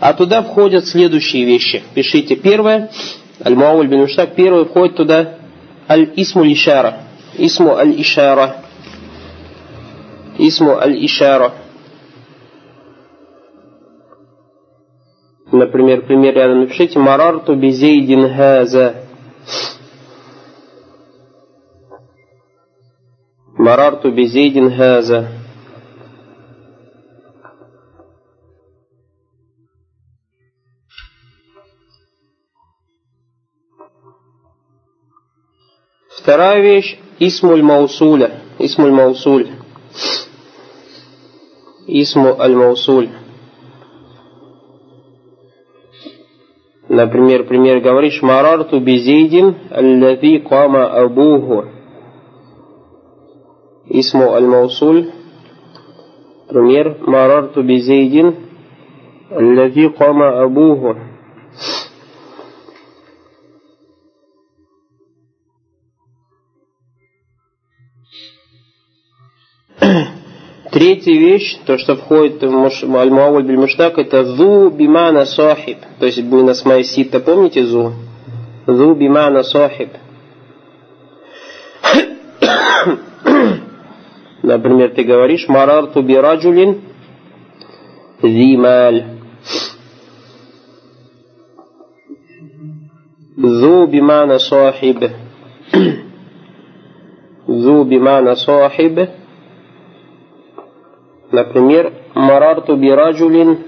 А 0.00 0.12
туда 0.12 0.42
входят 0.42 0.86
следующие 0.86 1.44
вещи. 1.44 1.82
Пишите. 1.94 2.36
Первое. 2.36 2.90
Аль 3.44 3.54
муауаль 3.54 3.88
биль 3.88 4.00
муштак. 4.00 4.34
Первое 4.34 4.64
входит 4.64 4.96
туда. 4.96 5.38
Аль 5.88 6.10
исму 6.16 6.44
лишара. 6.44 7.00
Исму 7.36 7.76
аль 7.76 8.00
ишара. 8.00 8.63
اسم 10.39 10.69
الإشارة 10.69 11.53
Например, 15.51 16.05
пример 16.05 16.35
рядом 16.35 16.59
напишите 16.61 16.99
Марарту 16.99 17.55
безейдин 17.55 18.35
хаза. 18.35 19.03
Марарту 23.57 24.11
безейдин 24.11 24.69
хаза. 24.75 25.27
Вторая 36.15 36.61
вещь – 36.61 37.19
исмуль 37.19 37.63
маусуля. 37.63 38.41
Исмуль 38.59 38.91
маусуль. 38.91 39.49
Исму 41.86 42.40
аль-маусуль. 42.40 43.10
Например, 46.88 47.44
пример 47.44 47.80
говоришь 47.80 48.22
«Марарту 48.22 48.80
безейдин 48.80 49.54
аллави 49.70 50.38
кама 50.38 50.86
абуху». 50.86 51.66
Исму 53.86 54.32
аль-маусуль. 54.32 55.10
Пример 56.48 56.96
«Марарту 57.00 57.62
безейдин 57.62 58.34
аллави 59.30 59.88
кама 59.90 60.42
абуху». 60.42 61.13
Третья 70.74 71.12
вещь, 71.12 71.56
то, 71.66 71.78
что 71.78 71.94
входит 71.94 72.42
в 72.42 72.96
аль-муаваль 72.96 73.44
биль 73.44 73.58
муштак, 73.58 73.96
это 73.96 74.24
зу 74.24 74.70
бимана 74.70 75.24
сахиб. 75.24 75.78
То 76.00 76.06
есть 76.06 76.20
минас 76.20 76.64
майсита, 76.64 77.20
помните 77.20 77.64
зу? 77.64 77.92
Зу 78.66 78.94
бимана 78.96 79.44
сахиб. 79.44 79.90
Например, 84.42 84.90
ты 84.90 85.04
говоришь 85.04 85.46
марарту 85.46 86.02
бираджулин 86.02 86.80
зималь. 88.20 89.04
Зу 93.36 93.86
бимана 93.86 94.40
сахиб. 94.40 95.04
Зу 97.46 97.84
бимана 97.84 98.34
сахиб. 98.34 99.08
Например, 101.34 101.92
марарту 102.14 102.76
бираджулин 102.76 103.64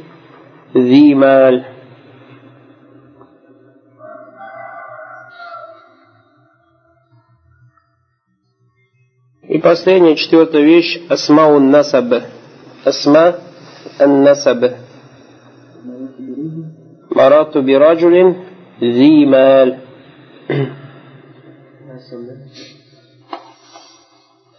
зималь. 0.73 1.67
И 9.43 9.59
последняя, 9.59 10.15
четвертая 10.15 10.63
вещь, 10.63 11.01
асмаун 11.09 11.71
насаб. 11.73 12.23
Асма 12.85 13.35
ан 13.99 14.23
насаб. 14.23 14.63
Марату 17.11 17.63
бираджулин 17.63 18.45
зималь. 18.81 19.81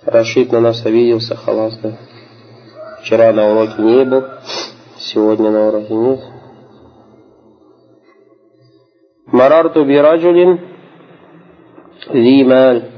Рашид 0.04 0.52
на 0.52 0.60
нас 0.60 0.86
обиделся, 0.86 1.38
халас, 1.38 1.78
да. 1.80 1.98
Вчера 3.08 3.32
на 3.32 3.52
уроке 3.52 3.82
не 3.82 4.04
был, 4.04 4.26
сегодня 5.00 5.50
на 5.50 5.70
уроке 5.70 5.94
нет. 5.94 6.20
Марарту 9.28 9.86
бираджулин 9.86 10.60
зималь. 12.12 12.90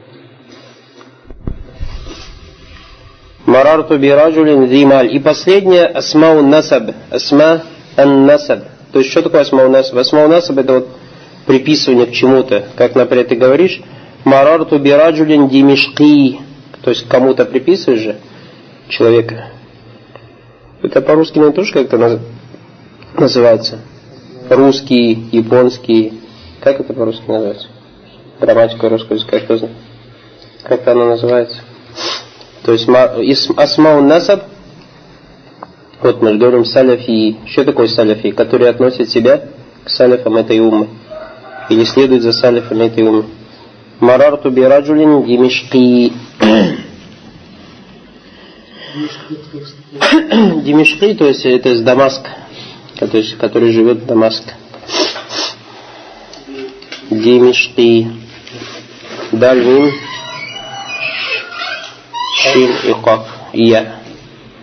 Марарту 3.46 4.00
бираджулин 4.00 4.68
зималь. 4.68 5.16
И 5.16 5.20
последнее 5.20 5.86
асмау 5.86 6.42
насаб. 6.42 6.90
Асма 7.12 7.62
ан 7.96 8.26
насаб. 8.26 8.64
То 8.92 8.98
есть 8.98 9.12
что 9.12 9.22
такое 9.22 9.42
асмау 9.42 9.70
насаб? 9.70 10.00
Асмау 10.00 10.28
насаб 10.28 10.58
это 10.58 10.74
вот 10.74 10.88
приписывание 11.46 12.08
к 12.08 12.14
чему-то. 12.14 12.66
Как, 12.76 12.96
например, 12.96 13.28
ты 13.28 13.36
говоришь, 13.36 13.80
Марарту 14.26 14.80
бираджулин 14.80 15.50
димишки. 15.50 16.40
То 16.82 16.90
есть 16.90 17.08
кому-то 17.08 17.46
приписываешь 17.46 18.02
же 18.02 18.16
человека. 18.88 19.59
Это 20.82 21.02
по-русски, 21.02 21.38
наверное, 21.38 21.56
тоже 21.56 21.74
как-то 21.74 22.20
называется. 23.16 23.80
Русский, 24.50 25.28
японский. 25.32 26.14
Как 26.62 26.80
это 26.80 26.94
по-русски 26.94 27.24
называется? 27.28 27.68
Грамматика 28.40 28.90
русского 28.90 29.16
языка, 29.16 29.40
кто 29.40 29.58
знает? 29.58 29.76
Как 30.64 30.88
она 30.88 31.06
называется? 31.06 31.58
То 32.64 32.72
есть 32.74 32.88
асмаун 33.58 34.08
насаб, 34.08 34.44
вот 36.02 36.22
мы 36.22 36.32
же 36.32 36.38
говорим 36.38 36.66
саляфи. 36.66 37.38
Что 37.46 37.66
такое 37.66 37.88
саляфи? 37.88 38.32
Который 38.32 38.70
относит 38.70 39.10
себя 39.10 39.50
к 39.84 39.90
саляфам 39.90 40.38
этой 40.38 40.60
уммы. 40.60 40.88
Или 41.70 41.84
следует 41.84 42.24
за 42.24 42.32
саляфами 42.32 42.86
этой 42.86 43.04
уммы. 43.04 43.26
Марарту 44.00 44.50
бираджулин 44.50 45.24
димишки. 45.24 46.14
Димишки, 50.64 51.14
то 51.14 51.26
есть 51.28 51.46
это 51.46 51.70
из 51.70 51.82
Дамаска, 51.82 52.30
который, 52.98 53.24
который 53.38 53.72
живет 53.72 54.00
в 54.00 54.06
Дамаске. 54.06 54.56
Димишки. 57.10 58.12
Дальним. 59.32 59.92
Шин 62.42 62.72
и 62.88 62.94
Каф. 63.04 63.28
Я. 63.54 64.02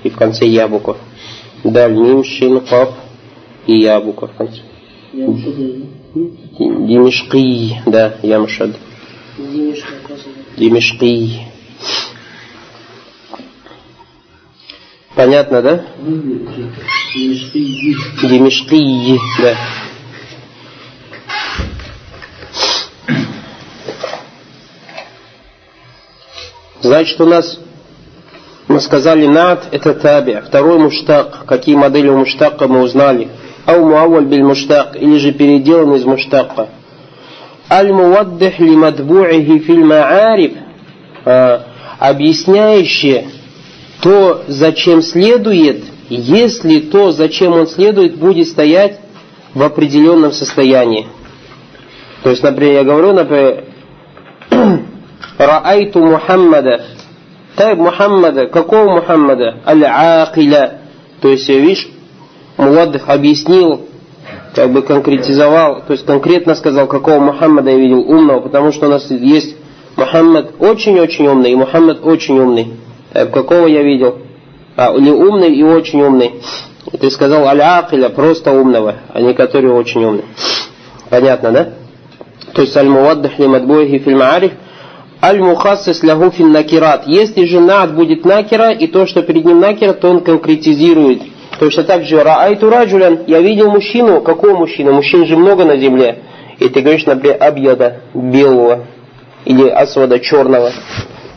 И 0.02 0.10
в 0.10 0.16
конце 0.16 0.46
я 0.46 0.68
буква. 0.68 0.98
Дальним, 1.64 2.24
Шин, 2.24 2.60
Каф 2.60 2.94
и 3.66 3.78
я 3.80 4.00
буква 4.00 4.28
в 4.28 4.36
конце. 4.36 4.60
Димишки. 6.58 7.82
Да, 7.86 8.16
Ямшад. 8.22 8.76
Димишки. 10.56 11.40
Понятно, 15.16 15.62
да? 15.62 15.80
Димишки, 18.22 19.18
да. 19.40 19.54
Значит, 26.82 27.18
у 27.18 27.24
нас 27.24 27.58
мы 28.68 28.78
сказали 28.80 29.26
над 29.26 29.72
это 29.72 29.94
таби. 29.94 30.34
Второй 30.46 30.78
муштак. 30.78 31.46
Какие 31.46 31.76
модели 31.76 32.08
у 32.08 32.18
муштака 32.18 32.68
мы 32.68 32.82
узнали? 32.82 33.30
Ау 33.64 33.86
муаваль 33.86 34.26
биль 34.26 34.44
муштак. 34.44 34.96
Или 34.96 35.16
же 35.16 35.32
переделан 35.32 35.94
из 35.94 36.04
муштака. 36.04 36.68
Аль-муаддих 37.70 38.58
ли 38.58 38.76
мадбу'ихи 38.76 39.60
филь 39.60 39.82
маариф. 39.82 40.52
А, 41.24 41.62
объясняющее 41.98 43.30
то, 44.02 44.44
зачем 44.48 45.02
следует, 45.02 45.84
если 46.08 46.80
то, 46.80 47.12
зачем 47.12 47.52
он 47.52 47.66
следует, 47.66 48.16
будет 48.16 48.48
стоять 48.48 49.00
в 49.54 49.62
определенном 49.62 50.32
состоянии. 50.32 51.06
То 52.22 52.30
есть, 52.30 52.42
например, 52.42 52.74
я 52.74 52.84
говорю, 52.84 53.12
например, 53.12 53.64
Раайту 55.38 56.00
Мухаммада. 56.00 56.84
Так, 57.56 57.78
Мухаммада. 57.78 58.46
Какого 58.46 58.96
Мухаммада? 58.96 59.60
Аль-Акиля. 59.66 60.80
То 61.20 61.28
есть, 61.28 61.48
видишь, 61.48 61.88
Муладдих 62.56 63.08
объяснил, 63.08 63.86
как 64.54 64.72
бы 64.72 64.82
конкретизовал, 64.82 65.82
то 65.86 65.92
есть 65.92 66.06
конкретно 66.06 66.54
сказал, 66.54 66.86
какого 66.86 67.20
Мухаммада 67.20 67.70
я 67.70 67.76
видел 67.76 68.00
умного, 68.00 68.40
потому 68.40 68.72
что 68.72 68.86
у 68.86 68.90
нас 68.90 69.10
есть 69.10 69.56
Мухаммад 69.96 70.54
очень-очень 70.58 71.26
умный, 71.26 71.52
и 71.52 71.54
Мухаммад 71.54 72.00
очень 72.02 72.38
умный. 72.38 72.72
Так, 73.16 73.30
какого 73.30 73.66
я 73.66 73.82
видел? 73.82 74.18
А, 74.76 74.94
или 74.94 75.08
умный 75.08 75.50
и 75.50 75.62
очень 75.62 76.02
умный. 76.02 76.32
Ты 77.00 77.10
сказал 77.10 77.46
аль-акиля, 77.46 78.10
просто 78.10 78.52
умного, 78.52 78.96
а 79.10 79.22
не 79.22 79.32
который 79.32 79.70
очень 79.70 80.04
умный. 80.04 80.24
Понятно, 81.08 81.50
да? 81.50 81.68
То 82.52 82.60
есть 82.60 82.76
аль-муаддах 82.76 83.38
ли 83.38 83.46
мадбуихи 83.46 84.00
фильм 84.00 84.20
ариф, 84.20 84.52
Аль-Мухассис 85.22 86.02
лягу 86.02 86.30
накират. 86.40 87.06
Если 87.06 87.46
же 87.46 87.58
над 87.58 87.94
будет 87.94 88.26
накира, 88.26 88.72
и 88.72 88.86
то, 88.86 89.06
что 89.06 89.22
перед 89.22 89.46
ним 89.46 89.60
накира, 89.60 89.94
то 89.94 90.10
он 90.10 90.20
конкретизирует. 90.20 91.22
Точно 91.58 91.84
так 91.84 92.04
же, 92.04 92.22
раайту 92.22 92.68
раджулян, 92.68 93.20
я 93.26 93.40
видел 93.40 93.70
мужчину, 93.70 94.20
какого 94.20 94.58
мужчину? 94.58 94.92
Мужчин 94.92 95.24
же 95.24 95.38
много 95.38 95.64
на 95.64 95.78
земле. 95.78 96.18
И 96.58 96.68
ты 96.68 96.82
говоришь, 96.82 97.06
например, 97.06 97.38
абьяда, 97.40 98.02
белого, 98.12 98.84
или 99.46 99.66
асвада, 99.70 100.20
черного. 100.20 100.70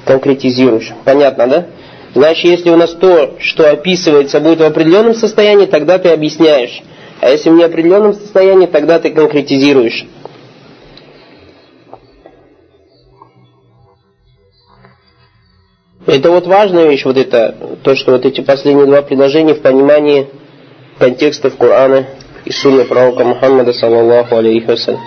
Конкретизируешь. 0.09 0.91
Понятно, 1.05 1.45
да? 1.45 1.65
Значит, 2.15 2.45
если 2.45 2.71
у 2.71 2.75
нас 2.75 2.95
то, 2.95 3.35
что 3.39 3.69
описывается, 3.69 4.39
будет 4.39 4.59
в 4.59 4.63
определенном 4.63 5.13
состоянии, 5.13 5.67
тогда 5.67 5.99
ты 5.99 6.09
объясняешь. 6.09 6.81
А 7.21 7.29
если 7.29 7.51
в 7.51 7.53
неопределенном 7.53 8.13
состоянии, 8.13 8.65
тогда 8.65 8.97
ты 8.97 9.11
конкретизируешь. 9.11 10.07
Это 16.07 16.31
вот 16.31 16.47
важная 16.47 16.87
вещь, 16.87 17.05
вот 17.05 17.17
это, 17.17 17.55
то, 17.83 17.93
что 17.95 18.13
вот 18.13 18.25
эти 18.25 18.41
последние 18.41 18.87
два 18.87 19.03
предложения 19.03 19.53
в 19.53 19.61
понимании 19.61 20.27
контекстов 20.97 21.55
Корана 21.55 22.07
и 22.45 22.51
Сунны 22.51 22.83
пророка 22.85 23.23
Мухаммада, 23.23 23.73
саллаллаху 23.73 24.37
алейхи 24.37 24.65
вассалям. 24.65 24.99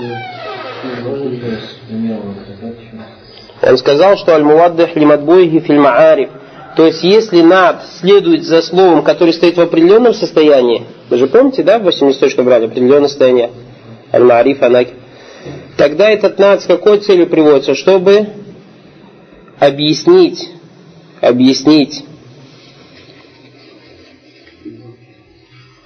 Он 3.63 3.79
сказал, 3.79 4.17
что 4.17 4.35
аль-муаддих 4.35 4.97
лимадбуихи 4.97 5.61
фильм 5.61 5.87
ариф. 5.87 6.31
То 6.77 6.87
есть, 6.87 7.03
если 7.05 7.43
над 7.43 7.83
следует 8.01 8.45
за 8.45 8.63
словом, 8.63 9.03
который 9.03 9.33
стоит 9.33 9.57
в 9.57 9.61
определенном 9.61 10.15
состоянии, 10.15 10.85
вы 11.11 11.19
же 11.19 11.27
помните, 11.27 11.63
да, 11.63 11.79
в 11.79 11.83
80 11.83 12.19
точках 12.19 12.45
брали, 12.45 12.67
определенное 12.67 13.09
состояние, 13.09 13.51
аль-маариф, 14.13 14.63
анаки, 14.63 14.95
тогда 15.77 16.11
этот 16.11 16.39
над 16.39 16.63
с 16.63 16.67
какой 16.67 16.99
целью 16.99 17.29
приводится? 17.29 17.75
Чтобы 17.75 18.27
объяснить 19.59 20.49
объяснить, 21.23 22.05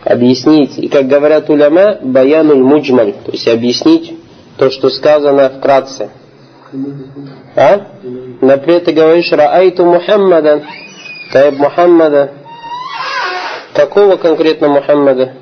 объяснить, 0.02 0.78
и 0.78 0.88
как 0.88 1.06
говорят 1.06 1.50
уляма, 1.50 1.98
баянуль 2.02 2.62
муджмаль, 2.62 3.12
то 3.12 3.32
есть 3.32 3.46
объяснить 3.46 4.14
то, 4.56 4.70
что 4.70 4.88
сказано 4.88 5.50
вкратце. 5.50 6.10
А? 7.54 7.86
Например, 8.40 8.80
ты 8.80 8.92
говоришь 8.92 9.30
Раайту 9.32 9.84
Мухаммадан, 9.84 10.62
Таиб 11.32 11.58
Мухаммада. 11.58 12.32
Какого 13.74 14.16
конкретно 14.16 14.68
Мухаммада? 14.68 15.32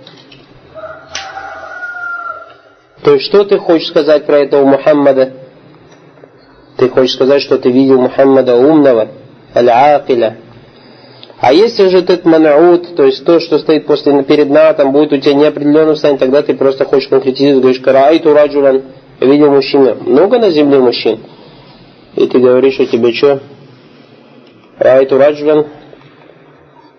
То 3.02 3.14
есть, 3.14 3.26
что 3.26 3.44
ты 3.44 3.58
хочешь 3.58 3.88
сказать 3.88 4.26
про 4.26 4.38
этого 4.38 4.64
Мухаммада? 4.64 5.32
Ты 6.76 6.88
хочешь 6.88 7.14
сказать, 7.14 7.42
что 7.42 7.58
ты 7.58 7.70
видел 7.70 8.00
Мухаммада 8.00 8.56
умного, 8.56 9.08
аль-акиля. 9.54 10.38
А 11.40 11.52
если 11.52 11.88
же 11.88 11.98
этот 11.98 12.24
манаут, 12.24 12.96
то 12.96 13.04
есть 13.04 13.24
то, 13.24 13.38
что 13.38 13.58
стоит 13.58 13.86
после 13.86 14.22
перед 14.22 14.48
натом, 14.48 14.92
будет 14.92 15.12
у 15.12 15.18
тебя 15.18 15.34
неопределенным 15.34 15.94
состоянии, 15.94 16.18
тогда 16.18 16.42
ты 16.42 16.54
просто 16.54 16.84
хочешь 16.84 17.08
конкретизировать, 17.08 17.62
говоришь, 17.62 17.82
караайту 17.82 18.32
раджулан, 18.32 18.82
видел 19.20 19.50
мужчину. 19.50 19.96
Много 20.00 20.38
на 20.38 20.50
земле 20.50 20.78
мужчин. 20.78 21.20
И 22.16 22.26
ты 22.26 22.38
говоришь, 22.38 22.74
что 22.74 22.86
тебе 22.86 23.12
что? 23.12 23.40
Раайту 24.78 25.18
раджулан, 25.18 25.66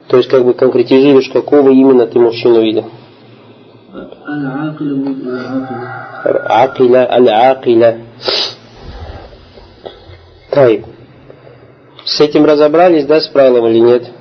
то 0.08 0.18
есть 0.18 0.30
как 0.30 0.46
бы 0.46 0.54
конкретизируешь, 0.54 1.30
какого 1.30 1.70
именно 1.70 2.06
ты 2.08 2.20
мужчину 2.20 2.62
видел. 2.62 2.86
Акиля, 6.46 7.12
аль-акиля. 7.12 8.02
Тайп. 10.52 10.86
С 12.06 12.22
этим 12.22 12.46
разобрались, 12.46 13.06
да, 13.06 13.20
с 13.20 13.28
правилом 13.28 13.68
или 13.68 13.80
нет? 13.80 14.12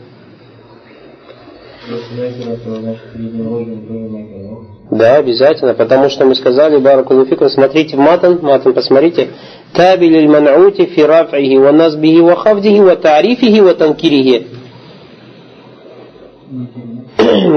Да, 4.94 5.16
обязательно, 5.16 5.74
потому 5.74 6.08
что 6.08 6.24
мы 6.24 6.36
сказали, 6.36 6.78
Баракулуфикум, 6.78 7.48
смотрите 7.48 7.96
в 7.96 7.98
матан, 7.98 8.38
матан 8.40 8.72
посмотрите, 8.74 9.30
табиль 9.72 10.18
иль 10.18 10.28
манаути 10.28 10.84
фи 10.84 11.02
рафихи 11.02 11.56
ва 11.56 11.72
назбихи 11.72 12.20
ва 12.20 12.36
хавдихи 12.36 12.78
ва 12.78 12.94
тарифихи 12.94 13.60
ва 13.60 13.74
танкирихи. 13.74 14.46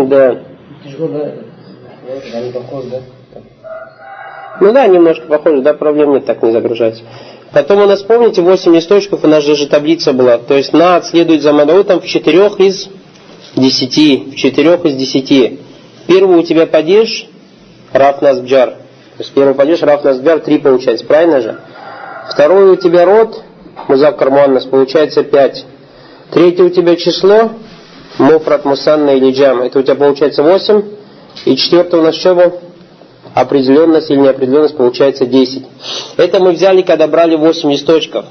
Да. 0.07 0.39
Ну 4.59 4.73
да, 4.73 4.87
немножко 4.87 5.27
похоже, 5.27 5.61
да, 5.61 5.75
проблем 5.75 6.13
нет, 6.13 6.25
так 6.25 6.41
не 6.41 6.51
загружается. 6.51 7.03
Потом 7.53 7.83
у 7.83 7.85
нас, 7.85 8.01
помните, 8.01 8.41
8 8.41 8.73
листочков, 8.73 9.23
у 9.23 9.27
нас 9.27 9.43
же 9.43 9.67
таблица 9.67 10.11
была. 10.11 10.39
То 10.39 10.55
есть 10.55 10.73
на 10.73 11.03
следует 11.03 11.43
за 11.43 11.53
мадаутом 11.53 12.01
в 12.01 12.07
4 12.07 12.47
из 12.57 12.89
10. 13.55 14.33
В 14.33 14.35
4 14.35 14.79
из 14.85 14.95
10. 14.95 15.66
Первый 16.07 16.37
у 16.37 16.43
тебя 16.43 16.65
падеж, 16.65 17.27
раф 17.93 18.21
насбджар. 18.21 18.69
То 18.71 19.23
есть 19.23 19.33
первый 19.33 19.53
падеж, 19.53 19.81
раф 19.81 20.03
насбджар, 20.03 20.39
3 20.39 20.57
получается, 20.59 21.05
правильно 21.05 21.41
же? 21.41 21.59
Второй 22.31 22.71
у 22.71 22.75
тебя 22.75 23.05
род, 23.05 23.41
музаккар 23.87 24.29
муаннас, 24.29 24.65
получается 24.65 25.23
5. 25.23 25.65
Третье 26.31 26.63
у 26.63 26.69
тебя 26.69 26.95
число, 26.95 27.51
муфрат 28.17 28.65
мусанна 28.65 29.11
или 29.11 29.31
джам, 29.31 29.61
это 29.61 29.79
у 29.79 29.81
тебя 29.81 29.95
получается 29.95 30.43
8. 30.43 30.81
И 31.45 31.55
четвертое 31.55 32.01
у 32.01 32.03
нас 32.03 32.15
что 32.15 32.35
было? 32.35 32.53
определенность 33.41 34.09
или 34.09 34.17
неопределенность 34.17 34.75
получается 34.75 35.25
10. 35.25 35.63
Это 36.17 36.39
мы 36.39 36.51
взяли, 36.51 36.81
когда 36.81 37.07
брали 37.07 37.35
8 37.35 37.71
листочков. 37.71 38.25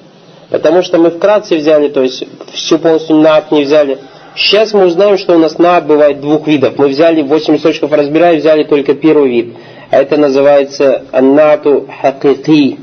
Потому 0.51 0.83
что 0.83 0.99
мы 0.99 1.11
вкратце 1.11 1.57
взяли, 1.57 1.89
то 1.89 2.03
есть 2.03 2.25
всю 2.53 2.79
полностью 2.79 3.17
над 3.17 3.51
не 3.51 3.65
взяли. 3.65 3.99
Сейчас 4.37 4.75
мы 4.75 4.85
узнаем, 4.85 5.17
что 5.17 5.35
у 5.35 5.39
нас 5.39 5.57
над 5.59 5.87
бывает 5.87 6.21
двух 6.21 6.47
видов. 6.47 6.77
Мы 6.77 6.89
взяли 6.89 7.23
8 7.23 7.55
листочков 7.55 7.91
разбирая, 7.91 8.37
взяли 8.37 8.65
только 8.65 8.95
первый 8.95 9.31
вид. 9.31 9.57
А 9.91 9.97
это 9.97 10.19
называется 10.19 11.05
النعت 11.11 11.89
حقيقي. 12.03 12.79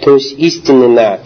То 0.00 0.14
есть 0.14 0.38
истинный 0.38 0.88
نعت. 0.88 1.20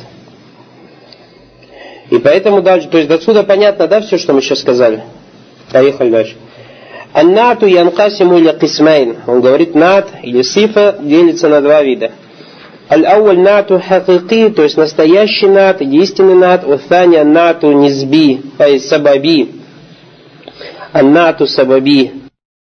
И 2.11 2.19
поэтому 2.19 2.61
дальше, 2.61 2.89
то 2.89 2.99
есть 2.99 3.11
отсюда 3.11 3.45
понятно, 3.45 3.87
да, 3.87 4.01
все, 4.01 4.19
что 4.19 4.33
мы 4.33 4.43
сейчас 4.43 4.61
сказали? 4.61 5.05
Поехали 5.73 6.11
дальше. 6.11 6.35
النعت 7.13 7.67
ينقسم 7.67 8.37
إلى 8.39 8.53
قسمين. 8.59 9.19
Он 9.29 9.41
говорит, 9.43 9.77
نعت 9.77 10.09
или 10.25 10.43
صفة 10.43 10.97
делится 11.01 11.49
на 11.49 11.61
два 11.61 11.83
вида. 11.83 12.11
الأول 12.91 13.39
نعت 13.39 13.81
حقيقي, 13.81 14.51
то 14.51 14.63
есть 14.63 14.77
настоящий 14.77 15.47
نعت, 15.47 15.81
истинный 15.81 16.35
نعت, 16.35 16.65
والثاني 16.67 17.25
نعت 17.25 17.73
نسبي, 17.73 18.43
есть 18.67 18.89
سببي. 18.89 19.53
Аннату 20.93 21.47
сабаби, 21.47 22.24